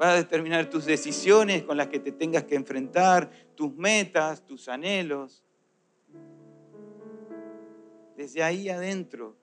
Va 0.00 0.12
a 0.12 0.16
determinar 0.16 0.68
tus 0.68 0.86
decisiones 0.86 1.62
con 1.62 1.76
las 1.76 1.88
que 1.88 2.00
te 2.00 2.10
tengas 2.10 2.44
que 2.44 2.54
enfrentar, 2.54 3.30
tus 3.54 3.72
metas, 3.76 4.44
tus 4.44 4.68
anhelos. 4.68 5.44
Desde 8.16 8.42
ahí 8.42 8.68
adentro 8.68 9.36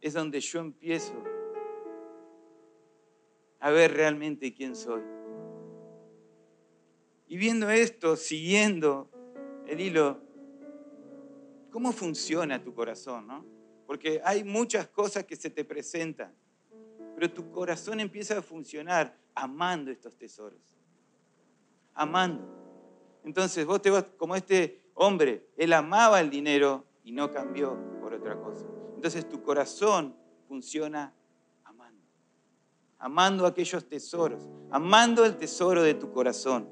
es 0.00 0.12
donde 0.12 0.40
yo 0.40 0.60
empiezo 0.60 1.14
a 3.58 3.70
ver 3.70 3.94
realmente 3.94 4.52
quién 4.52 4.76
soy. 4.76 5.02
Y 7.28 7.38
viendo 7.38 7.70
esto, 7.70 8.14
siguiendo 8.14 9.10
el 9.66 9.80
hilo, 9.80 10.20
¿cómo 11.70 11.92
funciona 11.92 12.62
tu 12.62 12.74
corazón? 12.74 13.26
¿no? 13.26 13.56
porque 13.86 14.20
hay 14.24 14.44
muchas 14.44 14.88
cosas 14.88 15.24
que 15.24 15.36
se 15.36 15.48
te 15.48 15.64
presentan, 15.64 16.34
pero 17.14 17.32
tu 17.32 17.50
corazón 17.50 18.00
empieza 18.00 18.38
a 18.38 18.42
funcionar 18.42 19.16
amando 19.34 19.90
estos 19.90 20.16
tesoros, 20.16 20.60
amando. 21.94 22.44
Entonces 23.24 23.64
vos 23.64 23.80
te 23.80 23.90
vas 23.90 24.04
como 24.16 24.34
este 24.34 24.82
hombre, 24.94 25.48
él 25.56 25.72
amaba 25.72 26.20
el 26.20 26.30
dinero 26.30 26.84
y 27.04 27.12
no 27.12 27.30
cambió 27.30 27.78
por 28.00 28.12
otra 28.12 28.36
cosa. 28.36 28.66
Entonces 28.96 29.28
tu 29.28 29.42
corazón 29.42 30.16
funciona 30.48 31.14
amando, 31.64 32.02
amando 32.98 33.46
aquellos 33.46 33.88
tesoros, 33.88 34.42
amando 34.70 35.24
el 35.24 35.36
tesoro 35.36 35.82
de 35.82 35.94
tu 35.94 36.10
corazón. 36.12 36.68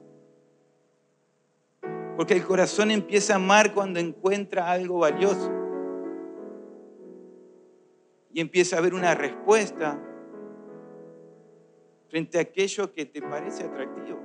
Porque 2.17 2.35
el 2.35 2.45
corazón 2.45 2.91
empieza 2.91 3.33
a 3.33 3.37
amar 3.37 3.75
cuando 3.75 3.99
encuentra 3.99 4.71
algo 4.71 4.99
valioso 4.99 5.51
y 8.33 8.41
empieza 8.41 8.77
a 8.77 8.79
haber 8.81 8.95
una 8.95 9.15
respuesta 9.15 10.01
frente 12.09 12.39
a 12.39 12.43
aquello 12.43 12.93
que 12.93 13.07
te 13.07 13.21
parece 13.21 13.65
atractivo, 13.65 14.21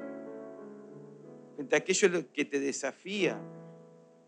frente 1.55 1.75
a 1.75 1.79
aquello 1.79 2.31
que 2.31 2.46
te 2.46 2.60
desafía, 2.60 3.39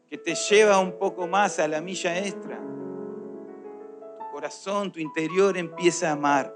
que 0.07 0.17
te 0.17 0.33
lleva 0.33 0.79
un 0.79 0.97
poco 0.97 1.27
más 1.27 1.59
a 1.59 1.67
la 1.67 1.81
milla 1.81 2.17
extra. 2.17 2.59
Tu 4.17 4.31
corazón, 4.31 4.91
tu 4.91 4.99
interior 4.99 5.55
empieza 5.57 6.09
a 6.09 6.13
amar. 6.13 6.55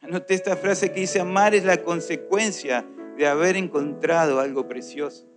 Anoté 0.00 0.34
esta 0.34 0.56
frase 0.56 0.90
que 0.90 1.00
dice, 1.00 1.20
amar 1.20 1.54
es 1.54 1.64
la 1.64 1.82
consecuencia 1.82 2.86
de 3.22 3.28
haber 3.28 3.54
encontrado 3.54 4.40
algo 4.40 4.66
precioso. 4.66 5.28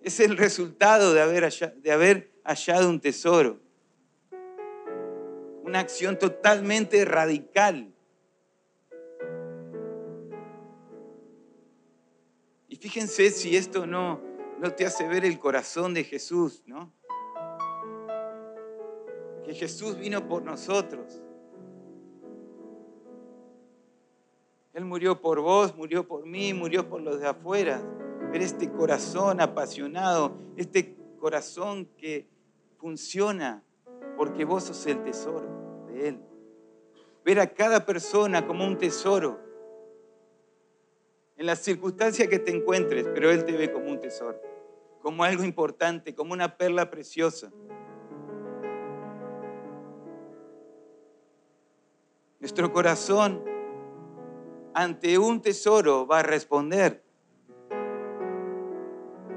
Es 0.00 0.20
el 0.20 0.36
resultado 0.36 1.12
de 1.12 1.20
haber, 1.20 1.42
hallado, 1.42 1.74
de 1.80 1.90
haber 1.90 2.30
hallado 2.44 2.88
un 2.88 3.00
tesoro. 3.00 3.58
Una 5.64 5.80
acción 5.80 6.16
totalmente 6.20 7.04
radical. 7.04 7.92
Y 12.68 12.76
fíjense 12.76 13.28
si 13.30 13.56
esto 13.56 13.88
no, 13.88 14.20
no 14.60 14.72
te 14.72 14.86
hace 14.86 15.08
ver 15.08 15.24
el 15.24 15.40
corazón 15.40 15.94
de 15.94 16.04
Jesús, 16.04 16.62
¿no? 16.64 16.92
Que 19.44 19.52
Jesús 19.52 19.98
vino 19.98 20.28
por 20.28 20.44
nosotros. 20.44 21.20
Él 24.72 24.86
murió 24.86 25.20
por 25.20 25.40
vos, 25.40 25.76
murió 25.76 26.08
por 26.08 26.24
mí, 26.24 26.54
murió 26.54 26.88
por 26.88 27.02
los 27.02 27.20
de 27.20 27.28
afuera. 27.28 27.82
Ver 28.30 28.40
este 28.40 28.70
corazón 28.70 29.40
apasionado, 29.40 30.32
este 30.56 30.96
corazón 31.18 31.86
que 31.98 32.26
funciona 32.78 33.62
porque 34.16 34.44
vos 34.44 34.64
sos 34.64 34.86
el 34.86 35.02
tesoro 35.04 35.84
de 35.88 36.08
Él. 36.08 36.20
Ver 37.22 37.40
a 37.40 37.46
cada 37.46 37.84
persona 37.84 38.46
como 38.46 38.66
un 38.66 38.78
tesoro. 38.78 39.38
En 41.36 41.46
las 41.46 41.58
circunstancias 41.58 42.28
que 42.28 42.38
te 42.38 42.50
encuentres, 42.50 43.06
pero 43.12 43.30
Él 43.30 43.44
te 43.44 43.52
ve 43.52 43.70
como 43.70 43.90
un 43.90 44.00
tesoro, 44.00 44.40
como 45.02 45.22
algo 45.22 45.44
importante, 45.44 46.14
como 46.14 46.32
una 46.32 46.56
perla 46.56 46.88
preciosa. 46.88 47.52
Nuestro 52.40 52.72
corazón 52.72 53.51
ante 54.74 55.18
un 55.18 55.42
tesoro 55.42 56.06
va 56.06 56.20
a 56.20 56.22
responder, 56.22 57.02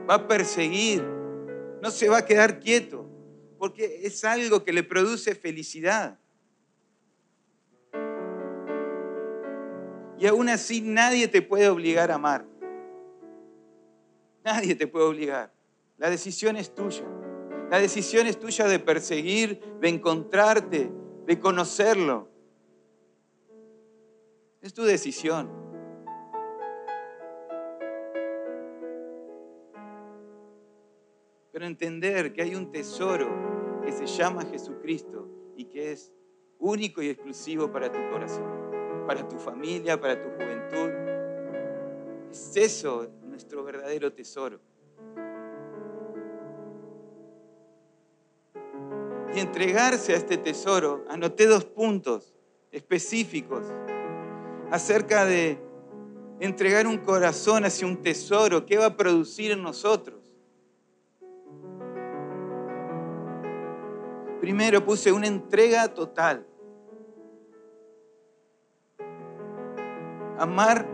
va 0.10 0.16
a 0.16 0.28
perseguir, 0.28 1.04
no 1.82 1.92
se 1.92 2.10
va 2.10 2.20
a 2.20 2.26
quedar 2.26 2.60
quieto, 2.60 3.10
porque 3.58 4.02
es 4.04 4.24
algo 4.24 4.64
que 4.64 4.74
le 4.74 4.84
produce 4.84 5.36
felicidad. 5.36 6.20
Y 10.18 10.28
aún 10.28 10.50
así 10.50 10.82
nadie 10.82 11.28
te 11.28 11.42
puede 11.42 11.68
obligar 11.68 12.12
a 12.12 12.16
amar. 12.16 12.46
Nadie 14.44 14.76
te 14.76 14.88
puede 14.88 15.06
obligar. 15.06 15.52
La 15.98 16.10
decisión 16.10 16.56
es 16.56 16.74
tuya. 16.74 17.04
La 17.70 17.80
decisión 17.80 18.28
es 18.28 18.40
tuya 18.40 18.68
de 18.68 18.80
perseguir, 18.80 19.60
de 19.82 19.90
encontrarte, 19.90 20.92
de 21.26 21.40
conocerlo. 21.40 22.30
Es 24.66 24.74
tu 24.74 24.84
decisión. 24.84 25.48
Pero 31.52 31.68
entender 31.68 32.34
que 32.34 32.42
hay 32.42 32.56
un 32.56 32.72
tesoro 32.72 33.28
que 33.84 33.92
se 33.92 34.08
llama 34.08 34.44
Jesucristo 34.46 35.30
y 35.56 35.66
que 35.66 35.92
es 35.92 36.12
único 36.58 37.04
y 37.04 37.10
exclusivo 37.10 37.72
para 37.72 37.92
tu 37.92 38.00
corazón, 38.10 39.06
para 39.06 39.28
tu 39.28 39.38
familia, 39.38 40.02
para 40.02 40.20
tu 40.20 40.30
juventud. 40.30 40.90
Es 42.32 42.58
eso 42.58 43.08
nuestro 43.22 43.64
verdadero 43.64 44.14
tesoro. 44.14 44.60
Y 49.32 49.40
entregarse 49.40 50.14
a 50.14 50.16
este 50.16 50.38
tesoro, 50.38 51.06
anoté 51.08 51.46
dos 51.46 51.66
puntos 51.66 52.34
específicos 52.72 53.64
acerca 54.72 55.26
de 55.26 55.60
entregar 56.40 56.88
un 56.88 56.98
corazón 56.98 57.66
hacia 57.66 57.88
un 57.88 58.02
tesoro, 58.02 58.66
¿qué 58.66 58.78
va 58.78 58.88
a 58.88 58.98
producir 58.98 59.52
en 59.52 59.62
nosotros? 59.64 60.20
Primero 64.42 64.84
puse 64.86 65.12
una 65.12 65.28
entrega 65.28 65.88
total. 65.94 66.46
Amar 70.38 70.86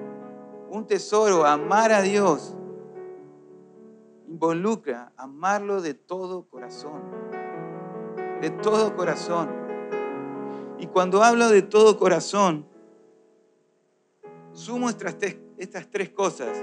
un 0.70 0.86
tesoro, 0.86 1.46
amar 1.46 1.92
a 1.92 2.02
Dios, 2.02 2.56
involucra 4.28 5.12
amarlo 5.18 5.82
de 5.82 5.94
todo 5.94 6.48
corazón. 6.48 7.02
De 8.40 8.50
todo 8.50 8.96
corazón. 8.96 9.50
Y 10.80 10.88
cuando 10.88 11.22
hablo 11.22 11.50
de 11.50 11.62
todo 11.62 11.98
corazón, 11.98 12.66
sumo 14.54 14.90
estas 14.90 15.18
tres, 15.18 16.10
cosas, 16.10 16.58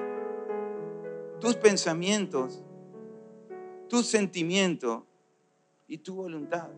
tus 1.41 1.57
pensamientos, 1.57 2.63
tu 3.89 4.03
sentimiento 4.03 5.07
y 5.87 5.99
tu 5.99 6.15
voluntad. 6.15 6.69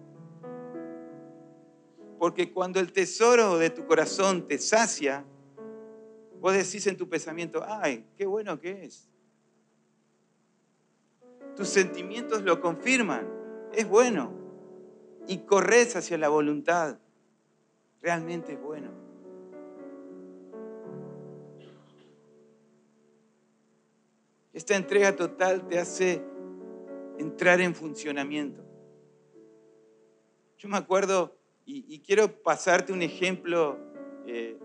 Porque 2.18 2.52
cuando 2.52 2.80
el 2.80 2.92
tesoro 2.92 3.58
de 3.58 3.70
tu 3.70 3.86
corazón 3.86 4.46
te 4.46 4.58
sacia, 4.58 5.24
vos 6.40 6.52
decís 6.52 6.86
en 6.86 6.96
tu 6.96 7.08
pensamiento, 7.08 7.64
ay, 7.66 8.04
qué 8.16 8.26
bueno 8.26 8.60
que 8.60 8.84
es. 8.84 9.08
Tus 11.56 11.68
sentimientos 11.68 12.42
lo 12.42 12.60
confirman, 12.60 13.26
es 13.72 13.88
bueno. 13.88 14.38
Y 15.26 15.38
corres 15.38 15.96
hacia 15.96 16.18
la 16.18 16.28
voluntad, 16.28 16.98
realmente 18.02 18.54
es 18.54 18.60
bueno. 18.60 18.99
Esta 24.60 24.76
entrega 24.76 25.16
total 25.16 25.66
te 25.68 25.78
hace 25.78 26.22
entrar 27.18 27.62
en 27.62 27.74
funcionamiento. 27.74 28.62
Yo 30.58 30.68
me 30.68 30.76
acuerdo, 30.76 31.34
y, 31.64 31.98
quiero 32.00 32.30
pasarte 32.42 32.92
un 32.92 33.00
ejemplo, 33.00 33.78
eh, 34.26 34.58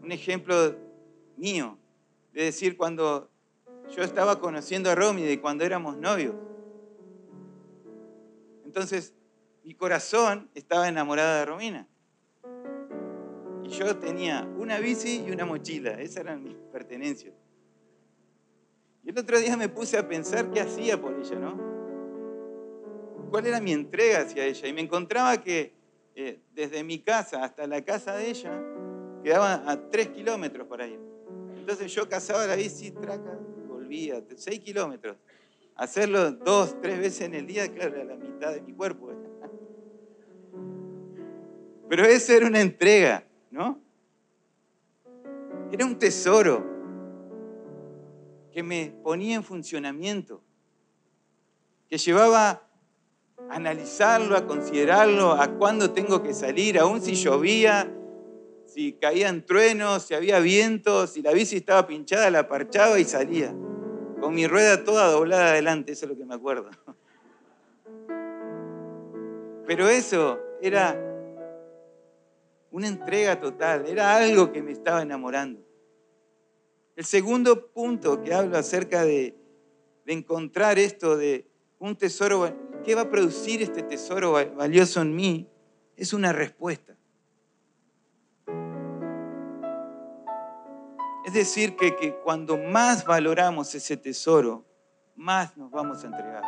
un 0.00 0.12
ejemplo 0.12 0.76
mío, 1.36 1.76
de 2.32 2.44
decir 2.44 2.76
cuando 2.76 3.28
yo 3.96 4.04
estaba 4.04 4.38
conociendo 4.38 4.90
a 4.90 4.94
Romy, 4.94 5.22
de 5.22 5.40
cuando 5.40 5.64
éramos 5.64 5.96
novios. 5.96 6.36
Entonces, 8.64 9.12
mi 9.64 9.74
corazón 9.74 10.48
estaba 10.54 10.86
enamorado 10.86 11.40
de 11.40 11.44
Romina. 11.46 11.88
Y 13.64 13.70
yo 13.70 13.96
tenía 13.96 14.48
una 14.56 14.78
bici 14.78 15.24
y 15.26 15.32
una 15.32 15.44
mochila, 15.44 16.00
esas 16.00 16.18
eran 16.18 16.44
mis 16.44 16.54
pertenencias. 16.70 17.34
Y 19.06 19.10
el 19.10 19.18
otro 19.20 19.38
día 19.38 19.56
me 19.56 19.68
puse 19.68 19.96
a 19.96 20.08
pensar 20.08 20.50
qué 20.50 20.60
hacía 20.60 21.00
por 21.00 21.14
ella, 21.14 21.38
¿no? 21.38 21.56
¿Cuál 23.30 23.46
era 23.46 23.60
mi 23.60 23.70
entrega 23.70 24.22
hacia 24.22 24.44
ella? 24.44 24.66
Y 24.66 24.72
me 24.72 24.80
encontraba 24.80 25.40
que 25.40 25.74
eh, 26.16 26.40
desde 26.52 26.82
mi 26.82 26.98
casa 26.98 27.44
hasta 27.44 27.68
la 27.68 27.84
casa 27.84 28.16
de 28.16 28.30
ella 28.30 28.60
quedaba 29.22 29.62
a 29.64 29.90
tres 29.90 30.08
kilómetros 30.08 30.66
para 30.66 30.88
ir. 30.88 30.98
Entonces 31.56 31.94
yo 31.94 32.08
cazaba 32.08 32.46
la 32.48 32.56
bici, 32.56 32.90
traca, 32.90 33.38
volvía, 33.68 34.20
seis 34.34 34.58
kilómetros. 34.58 35.16
Hacerlo 35.76 36.32
dos, 36.32 36.80
tres 36.80 36.98
veces 36.98 37.20
en 37.20 37.34
el 37.34 37.46
día, 37.46 37.72
claro, 37.72 37.94
era 37.94 38.04
la 38.04 38.16
mitad 38.16 38.52
de 38.54 38.60
mi 38.60 38.72
cuerpo. 38.72 39.12
Pero 41.88 42.04
esa 42.04 42.34
era 42.34 42.46
una 42.48 42.60
entrega, 42.60 43.24
¿no? 43.52 43.80
Era 45.70 45.86
un 45.86 45.96
tesoro 45.96 46.75
que 48.56 48.62
me 48.62 48.90
ponía 49.04 49.36
en 49.36 49.44
funcionamiento, 49.44 50.42
que 51.90 51.98
llevaba 51.98 52.66
a 53.50 53.54
analizarlo, 53.54 54.34
a 54.34 54.46
considerarlo, 54.46 55.32
a 55.32 55.58
cuándo 55.58 55.90
tengo 55.90 56.22
que 56.22 56.32
salir, 56.32 56.78
aún 56.78 57.02
si 57.02 57.16
llovía, 57.16 57.92
si 58.64 58.94
caían 58.94 59.44
truenos, 59.44 60.04
si 60.04 60.14
había 60.14 60.38
viento, 60.38 61.06
si 61.06 61.20
la 61.20 61.32
bici 61.32 61.56
estaba 61.56 61.86
pinchada, 61.86 62.30
la 62.30 62.48
parchaba 62.48 62.98
y 62.98 63.04
salía, 63.04 63.54
con 64.22 64.34
mi 64.34 64.46
rueda 64.46 64.84
toda 64.84 65.10
doblada 65.10 65.50
adelante, 65.50 65.92
eso 65.92 66.06
es 66.06 66.12
lo 66.12 66.16
que 66.16 66.24
me 66.24 66.34
acuerdo. 66.36 66.70
Pero 69.66 69.86
eso 69.86 70.40
era 70.62 70.98
una 72.70 72.88
entrega 72.88 73.38
total, 73.38 73.84
era 73.86 74.16
algo 74.16 74.50
que 74.50 74.62
me 74.62 74.72
estaba 74.72 75.02
enamorando. 75.02 75.65
El 76.96 77.04
segundo 77.04 77.68
punto 77.72 78.22
que 78.22 78.32
hablo 78.32 78.56
acerca 78.56 79.04
de, 79.04 79.36
encontrar 80.06 80.78
esto 80.78 81.16
de 81.16 81.50
un 81.78 81.96
tesoro, 81.96 82.48
¿qué 82.84 82.94
va 82.94 83.02
a 83.02 83.10
producir 83.10 83.60
este 83.60 83.82
tesoro 83.82 84.32
valioso 84.32 85.02
en 85.02 85.14
mí? 85.14 85.48
Es 85.96 86.12
una 86.12 86.32
respuesta. 86.32 86.96
Es 91.26 91.34
decir, 91.34 91.76
que, 91.76 91.96
que 91.96 92.14
cuando 92.14 92.56
más 92.56 93.04
valoramos 93.04 93.74
ese 93.74 93.96
tesoro, 93.96 94.64
más 95.16 95.56
nos 95.56 95.70
vamos 95.70 96.02
a 96.02 96.06
entregar. 96.06 96.44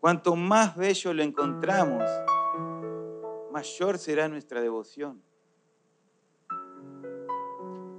Cuanto 0.00 0.36
más 0.36 0.76
bello 0.76 1.12
lo 1.12 1.22
encontramos, 1.22 2.08
mayor 3.50 3.98
será 3.98 4.28
nuestra 4.28 4.62
devoción. 4.62 5.20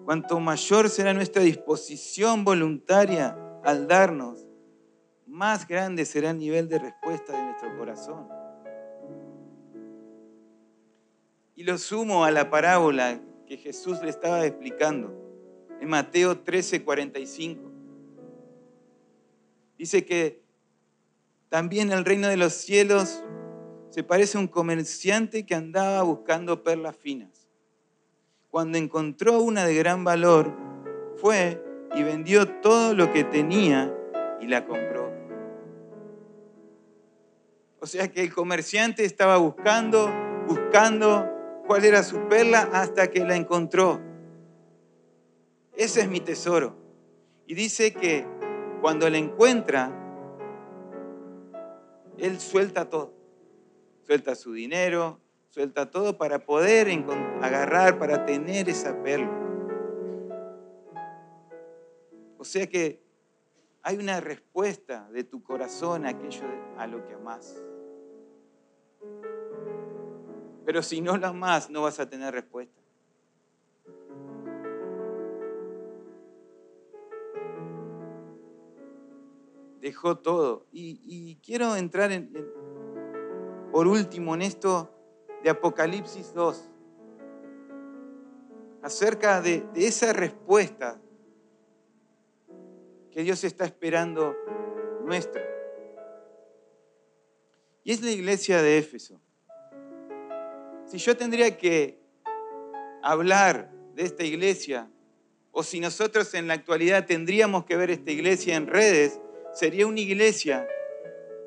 Cuanto 0.08 0.40
mayor 0.40 0.90
será 0.90 1.14
nuestra 1.14 1.42
disposición 1.42 2.46
voluntaria 2.46 3.38
al 3.62 3.90
darnos, 3.90 4.48
más 5.26 5.68
grande 5.68 6.06
será 6.06 6.30
el 6.30 6.38
nivel 6.38 6.70
de 6.70 6.80
respuesta 6.80 7.34
de 7.34 7.44
nuestro 7.44 7.78
corazón. 7.78 8.26
Y 11.56 11.64
lo 11.66 11.78
sumo 11.78 12.24
a 12.24 12.32
la 12.32 12.50
parábola 12.50 13.20
que 13.46 13.58
Jesús 13.58 14.02
le 14.02 14.10
estaba 14.10 14.46
explicando 14.46 15.14
en 15.82 15.90
Mateo 15.90 16.40
13, 16.40 16.86
45. 16.86 17.70
Dice 19.78 20.06
que 20.06 20.42
también 21.50 21.92
el 21.92 22.06
reino 22.06 22.30
de 22.30 22.38
los 22.38 22.54
cielos 22.54 23.26
se 23.90 24.06
parece 24.06 24.38
a 24.38 24.40
un 24.40 24.48
comerciante 24.48 25.46
que 25.46 25.54
andaba 25.54 26.02
buscando 26.04 26.64
perlas 26.64 26.96
finas. 26.96 27.47
Cuando 28.50 28.78
encontró 28.78 29.40
una 29.42 29.66
de 29.66 29.76
gran 29.76 30.04
valor, 30.04 30.54
fue 31.16 31.64
y 31.96 32.04
vendió 32.04 32.48
todo 32.60 32.94
lo 32.94 33.12
que 33.12 33.24
tenía 33.24 33.94
y 34.40 34.48
la 34.48 34.66
compró. 34.66 35.12
O 37.80 37.86
sea 37.86 38.12
que 38.12 38.22
el 38.24 38.34
comerciante 38.34 39.06
estaba 39.06 39.38
buscando, 39.38 40.12
buscando 40.48 41.30
cuál 41.68 41.86
era 41.86 42.04
su 42.04 42.28
perla 42.28 42.70
hasta 42.74 43.10
que 43.10 43.24
la 43.26 43.36
encontró. 43.36 44.02
Ese 45.76 46.02
es 46.02 46.10
mi 46.10 46.20
tesoro. 46.20 46.76
Y 47.46 47.54
dice 47.54 47.94
que 47.94 48.26
cuando 48.82 49.10
la 49.10 49.18
encuentra, 49.18 49.92
él 52.18 52.40
suelta 52.40 52.90
todo. 52.90 53.14
Suelta 54.06 54.36
su 54.36 54.54
dinero, 54.54 55.20
suelta 55.58 55.90
todo 55.90 56.20
para 56.20 56.46
poder 56.46 56.88
agarrar, 57.42 57.98
para 57.98 58.28
tener 58.28 58.70
esa 58.70 59.02
perla. 59.02 59.28
O 62.38 62.44
sea 62.44 62.68
que 62.68 63.02
hay 63.82 63.98
una 63.98 64.22
respuesta 64.22 65.10
de 65.12 65.24
tu 65.24 65.42
corazón 65.42 66.06
a 66.06 66.10
aquello 66.10 66.46
a 66.78 66.86
lo 66.86 67.04
que 67.08 67.16
amas. 67.16 67.60
Pero 70.64 70.84
si 70.84 71.02
no 71.02 71.18
lo 71.18 71.26
amas, 71.26 71.72
no 71.72 71.82
vas 71.82 72.00
a 72.00 72.08
tener 72.08 72.36
respuesta. 72.36 72.80
Dejó 79.82 80.20
todo. 80.20 80.68
Y, 80.72 81.40
quiero 81.44 81.76
entrar 81.76 82.12
en, 82.12 82.32
por 83.72 83.88
último 83.88 84.36
en 84.36 84.44
esto 84.44 84.94
de 85.44 85.50
Apocalipsis 85.50 86.34
2, 86.34 86.70
acerca 88.82 89.42
de, 89.42 89.66
de 89.74 89.88
esa 89.88 90.14
respuesta 90.14 91.00
que 93.12 93.24
Dios 93.24 93.44
está 93.44 93.66
esperando 93.66 94.36
nuestra. 95.04 95.44
Y 97.84 97.92
es 97.92 98.02
la 98.02 98.12
iglesia 98.12 98.62
de 98.62 98.78
Éfeso. 98.78 99.20
Si 100.86 100.98
yo 100.98 101.18
tendría 101.18 101.58
que 101.58 102.00
hablar 103.02 103.72
de 103.96 104.04
esta 104.04 104.24
iglesia, 104.24 104.90
o 105.52 105.64
si 105.64 105.80
nosotros 105.80 106.34
en 106.34 106.48
la 106.48 106.54
actualidad 106.54 107.06
tendríamos 107.06 107.66
que 107.66 107.76
ver 107.76 107.90
esta 107.90 108.12
iglesia 108.12 108.56
en 108.56 108.68
redes, 108.68 109.20
sería 109.54 109.88
una 109.88 110.00
iglesia 110.00 110.68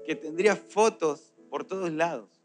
que 0.04 0.16
tendría 0.16 0.56
fotos 0.56 1.32
por 1.48 1.64
todos 1.64 1.92
lados. 1.92 2.39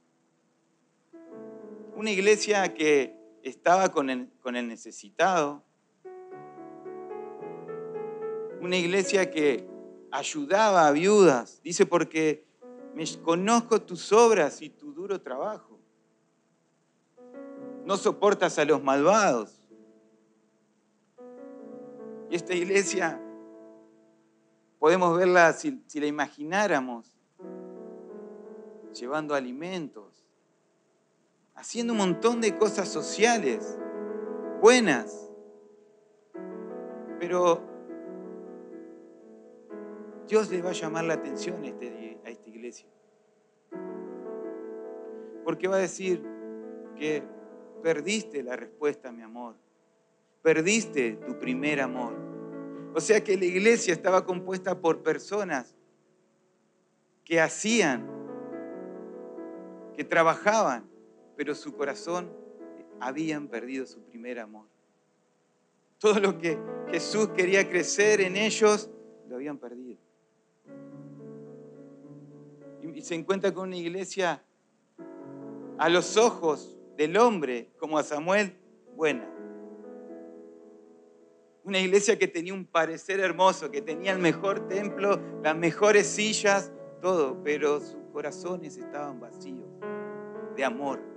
Una 1.96 2.12
iglesia 2.12 2.74
que 2.74 3.18
estaba 3.42 3.90
con 3.90 4.10
el, 4.10 4.30
necesitado, 4.68 5.64
una 8.60 8.76
iglesia 8.76 9.32
que 9.32 9.68
ayudaba 10.12 10.88
a 10.88 10.92
viudas. 10.92 11.62
Dice, 11.64 11.86
porque 11.86 12.46
me 12.94 13.06
conozco 13.24 13.82
tus 13.82 14.12
obras 14.12 14.62
y 14.62 14.70
tu 14.70 14.94
duro 14.94 15.22
trabajo. 15.22 15.80
No 17.86 17.98
soportas 17.98 18.60
a 18.60 18.66
los 18.66 18.84
malvados. 18.84 19.62
Y 22.30 22.36
esta 22.36 22.54
iglesia, 22.54 23.22
podemos 24.80 25.18
verla 25.18 25.54
si 25.54 26.00
la 26.00 26.08
imagináramos, 26.08 27.16
llevando 28.96 29.36
alimentos, 29.36 30.15
haciendo 31.56 31.94
un 31.94 32.00
montón 32.00 32.42
de 32.42 32.58
cosas 32.58 32.90
sociales, 32.90 33.78
buenas. 34.62 35.32
Pero 37.20 37.62
Dios 40.28 40.52
le 40.52 40.62
va 40.62 40.72
a 40.72 40.74
llamar 40.74 41.06
la 41.06 41.16
atención 41.16 41.64
a, 41.64 41.68
este, 41.68 42.20
a 42.26 42.30
esta 42.30 42.50
iglesia. 42.50 42.88
Porque 45.44 45.68
va 45.68 45.78
a 45.78 45.80
decir 45.80 46.22
que 46.98 47.24
perdiste 47.82 48.44
la 48.44 48.56
respuesta, 48.56 49.12
mi 49.12 49.22
amor. 49.22 49.56
Perdiste 50.42 51.14
tu 51.26 51.40
primer 51.40 51.82
amor. 51.82 52.14
O 52.94 53.02
sea 53.02 53.24
que 53.24 53.38
la 53.38 53.46
iglesia 53.46 53.94
estaba 53.94 54.26
compuesta 54.26 54.80
por 54.80 55.04
personas 55.04 55.76
que 57.24 57.42
hacían, 57.42 58.08
que 59.96 60.04
trabajaban, 60.04 60.95
pero 61.36 61.56
su 61.56 61.76
corazón 61.76 62.32
habían 63.00 63.48
perdido 63.48 63.86
su 63.86 64.02
primer 64.02 64.40
amor. 64.40 64.68
Todo 66.00 66.20
lo 66.20 66.38
que 66.38 66.58
Jesús 66.92 67.30
quería 67.30 67.68
crecer 67.70 68.22
en 68.22 68.36
ellos, 68.36 68.90
lo 69.28 69.36
habían 69.36 69.58
perdido 69.58 70.06
y 72.96 73.02
se 73.02 73.14
encuentra 73.14 73.54
con 73.54 73.68
una 73.68 73.78
iglesia 73.78 74.42
a 75.78 75.90
los 75.90 76.16
ojos 76.16 76.78
del 76.96 77.18
hombre, 77.18 77.70
como 77.78 77.98
a 77.98 78.04
Samuel, 78.04 78.56
buena. 78.96 79.30
Una 81.66 81.80
iglesia 81.80 82.18
que 82.18 82.28
tenía 82.28 82.54
un 82.54 82.66
parecer 82.66 83.20
hermoso, 83.20 83.70
que 83.70 83.82
tenía 83.82 84.14
el 84.14 84.20
mejor 84.20 84.70
templo, 84.70 85.20
las 85.44 85.58
mejores 85.58 86.08
sillas, 86.08 86.72
todo, 87.02 87.44
pero 87.44 87.82
sus 87.82 87.98
corazones 88.14 88.78
estaban 88.78 89.20
vacíos 89.20 89.68
de 90.56 90.64
amor. 90.64 91.15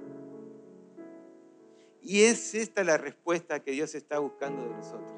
Y 2.08 2.22
es 2.22 2.54
esta 2.54 2.82
la 2.84 2.96
respuesta 2.96 3.60
que 3.60 3.72
Dios 3.72 3.94
está 3.94 4.18
buscando 4.18 4.62
de 4.62 4.70
nosotros 4.70 5.12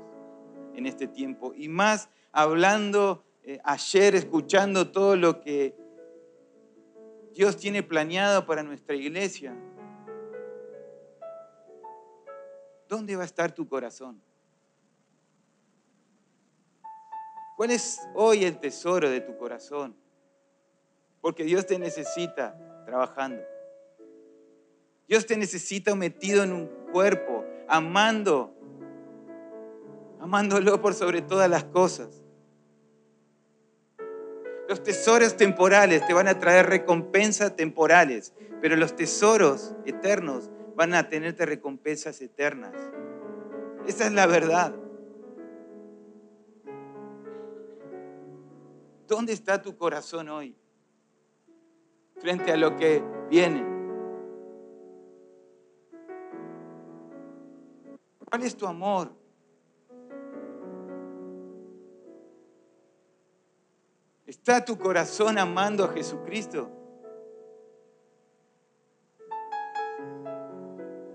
en 0.74 0.86
este 0.86 1.06
tiempo. 1.06 1.54
Y 1.54 1.68
más 1.68 2.08
hablando 2.32 3.22
eh, 3.44 3.60
ayer, 3.62 4.16
escuchando 4.16 4.90
todo 4.90 5.14
lo 5.14 5.40
que 5.40 5.76
Dios 7.32 7.56
tiene 7.56 7.84
planeado 7.84 8.44
para 8.44 8.64
nuestra 8.64 8.96
iglesia. 8.96 9.54
¿Dónde 12.88 13.14
va 13.14 13.22
a 13.22 13.26
estar 13.26 13.52
tu 13.52 13.68
corazón? 13.68 14.20
¿Cuál 17.56 17.70
es 17.70 18.00
hoy 18.16 18.42
el 18.42 18.58
tesoro 18.58 19.08
de 19.08 19.20
tu 19.20 19.36
corazón? 19.36 19.94
Porque 21.20 21.44
Dios 21.44 21.66
te 21.66 21.78
necesita 21.78 22.82
trabajando. 22.84 23.44
Dios 25.10 25.26
te 25.26 25.36
necesita 25.36 25.96
metido 25.96 26.44
en 26.44 26.52
un 26.52 26.70
cuerpo, 26.92 27.44
amando, 27.66 28.54
amándolo 30.20 30.80
por 30.80 30.94
sobre 30.94 31.20
todas 31.20 31.50
las 31.50 31.64
cosas. 31.64 32.22
Los 34.68 34.84
tesoros 34.84 35.36
temporales 35.36 36.06
te 36.06 36.14
van 36.14 36.28
a 36.28 36.38
traer 36.38 36.66
recompensas 36.66 37.56
temporales, 37.56 38.32
pero 38.62 38.76
los 38.76 38.94
tesoros 38.94 39.74
eternos 39.84 40.48
van 40.76 40.94
a 40.94 41.08
tenerte 41.08 41.44
recompensas 41.44 42.20
eternas. 42.20 42.76
Esa 43.88 44.06
es 44.06 44.12
la 44.12 44.28
verdad. 44.28 44.76
¿Dónde 49.08 49.32
está 49.32 49.60
tu 49.60 49.76
corazón 49.76 50.28
hoy? 50.28 50.54
Frente 52.20 52.52
a 52.52 52.56
lo 52.56 52.76
que 52.76 53.02
viene. 53.28 53.69
¿Cuál 58.30 58.44
es 58.44 58.56
tu 58.56 58.64
amor? 58.64 59.12
¿Está 64.24 64.64
tu 64.64 64.78
corazón 64.78 65.36
amando 65.36 65.84
a 65.84 65.88
Jesucristo? 65.88 66.70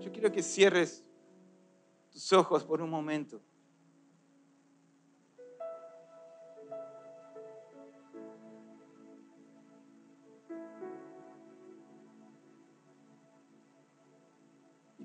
Yo 0.00 0.12
quiero 0.12 0.30
que 0.30 0.42
cierres 0.42 1.02
tus 2.12 2.30
ojos 2.34 2.62
por 2.64 2.82
un 2.82 2.90
momento. 2.90 3.40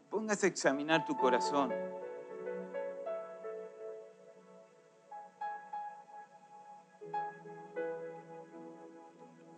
pongas 0.09 0.43
a 0.43 0.47
examinar 0.47 1.03
tu 1.05 1.17
corazón. 1.17 1.71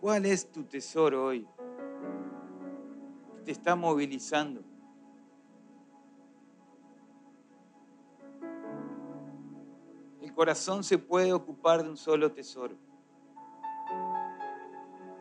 ¿Cuál 0.04 0.26
es 0.26 0.52
tu 0.52 0.64
tesoro 0.64 1.24
hoy? 1.24 1.48
que 3.36 3.42
Te 3.42 3.52
está 3.52 3.74
movilizando. 3.74 4.62
El 10.20 10.30
corazón 10.34 10.84
se 10.84 10.98
puede 10.98 11.32
ocupar 11.32 11.82
de 11.82 11.88
un 11.88 11.96
solo 11.96 12.30
tesoro. 12.32 12.76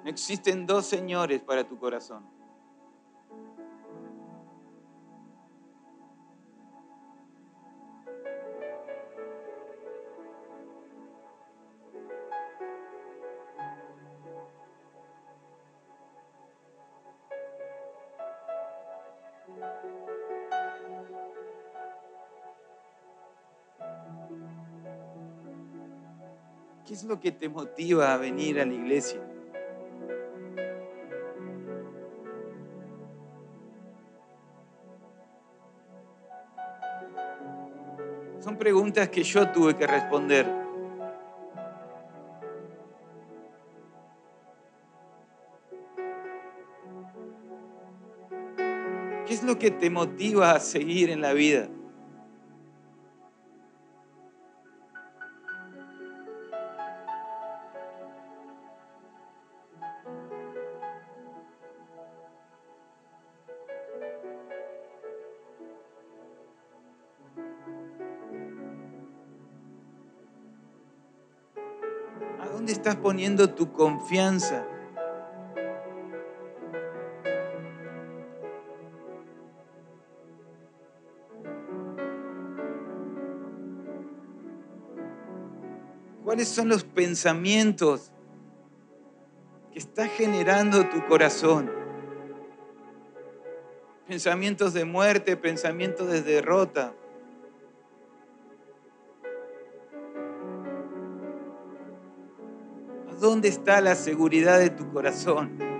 No 0.03 0.09
existen 0.09 0.65
dos 0.65 0.85
señores 0.85 1.41
para 1.41 1.65
tu 1.65 1.79
corazón. 1.79 2.32
¿Qué 26.85 26.93
es 26.93 27.03
lo 27.05 27.19
que 27.19 27.31
te 27.31 27.47
motiva 27.47 28.13
a 28.13 28.17
venir 28.17 28.59
a 28.59 28.65
la 28.65 28.73
iglesia? 28.73 29.21
Son 38.41 38.57
preguntas 38.57 39.07
que 39.07 39.23
yo 39.23 39.49
tuve 39.51 39.77
que 39.77 39.87
responder. 39.87 40.62
Que 49.63 49.71
te 49.71 49.89
motiva 49.89 50.51
a 50.51 50.59
seguir 50.59 51.09
en 51.09 51.21
la 51.21 51.31
vida? 51.31 51.69
¿A 72.37 72.49
dónde 72.49 72.73
estás 72.73 72.97
poniendo 72.97 73.55
tu 73.55 73.71
confianza? 73.71 74.72
¿Cuáles 86.33 86.49
son 86.49 86.67
los 86.67 86.83
pensamientos 86.83 88.11
que 89.71 89.77
está 89.77 90.07
generando 90.07 90.89
tu 90.89 91.05
corazón? 91.05 91.71
Pensamientos 94.07 94.73
de 94.73 94.83
muerte, 94.83 95.37
pensamientos 95.37 96.07
de 96.07 96.23
derrota. 96.23 96.95
¿A 103.11 103.13
dónde 103.19 103.49
está 103.49 103.79
la 103.79 103.93
seguridad 103.93 104.57
de 104.57 104.71
tu 104.71 104.91
corazón? 104.91 105.72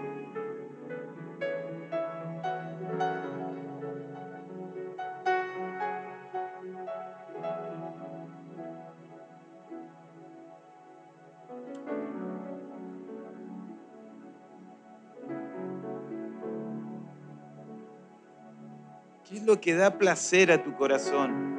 Que 19.63 19.73
da 19.75 19.97
placer 19.97 20.51
a 20.51 20.61
tu 20.61 20.75
corazón? 20.75 21.53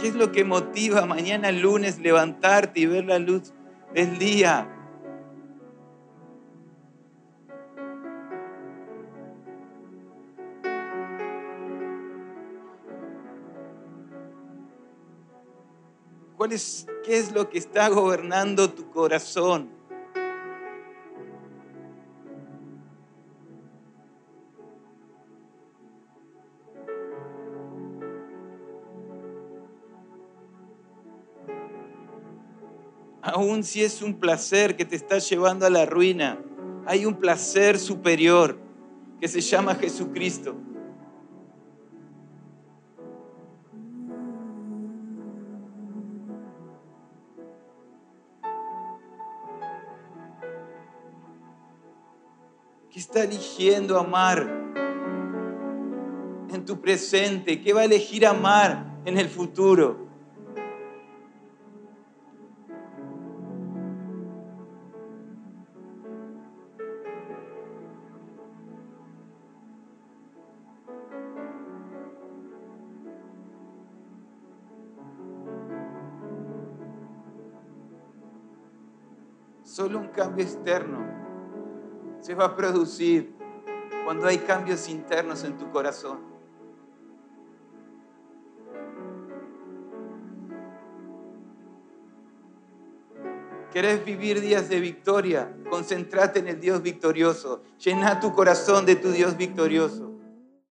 ¿Qué 0.00 0.08
es 0.08 0.16
lo 0.16 0.32
que 0.32 0.44
motiva 0.44 1.06
mañana 1.06 1.52
lunes 1.52 2.00
levantarte 2.00 2.80
y 2.80 2.86
ver 2.86 3.04
la 3.04 3.20
luz 3.20 3.52
del 3.94 4.18
día? 4.18 4.79
¿Cuál 16.40 16.52
es, 16.52 16.86
¿Qué 17.04 17.18
es 17.18 17.32
lo 17.32 17.50
que 17.50 17.58
está 17.58 17.90
gobernando 17.90 18.70
tu 18.70 18.88
corazón? 18.88 19.68
Aun 33.20 33.62
si 33.62 33.84
es 33.84 34.00
un 34.00 34.14
placer 34.14 34.76
que 34.76 34.86
te 34.86 34.96
está 34.96 35.18
llevando 35.18 35.66
a 35.66 35.70
la 35.70 35.84
ruina, 35.84 36.42
hay 36.86 37.04
un 37.04 37.16
placer 37.16 37.78
superior 37.78 38.58
que 39.20 39.28
se 39.28 39.42
llama 39.42 39.74
Jesucristo. 39.74 40.56
¿Qué 52.90 52.98
está 52.98 53.22
eligiendo 53.22 54.00
amar 54.00 54.50
en 56.52 56.64
tu 56.64 56.80
presente? 56.80 57.60
¿Qué 57.60 57.72
va 57.72 57.82
a 57.82 57.84
elegir 57.84 58.26
amar 58.26 59.00
en 59.04 59.16
el 59.16 59.28
futuro? 59.28 60.08
Solo 79.62 80.00
un 80.00 80.08
cambio 80.08 80.44
externo 80.44 81.09
se 82.30 82.36
va 82.36 82.44
a 82.44 82.54
producir 82.54 83.34
cuando 84.04 84.28
hay 84.28 84.38
cambios 84.38 84.88
internos 84.88 85.42
en 85.42 85.58
tu 85.58 85.68
corazón. 85.72 86.20
¿Querés 93.72 94.04
vivir 94.04 94.40
días 94.40 94.68
de 94.68 94.78
victoria? 94.78 95.52
Concéntrate 95.70 96.38
en 96.38 96.46
el 96.46 96.60
Dios 96.60 96.82
victorioso. 96.82 97.64
Llena 97.84 98.20
tu 98.20 98.32
corazón 98.32 98.86
de 98.86 98.94
tu 98.94 99.10
Dios 99.10 99.36
victorioso. 99.36 100.09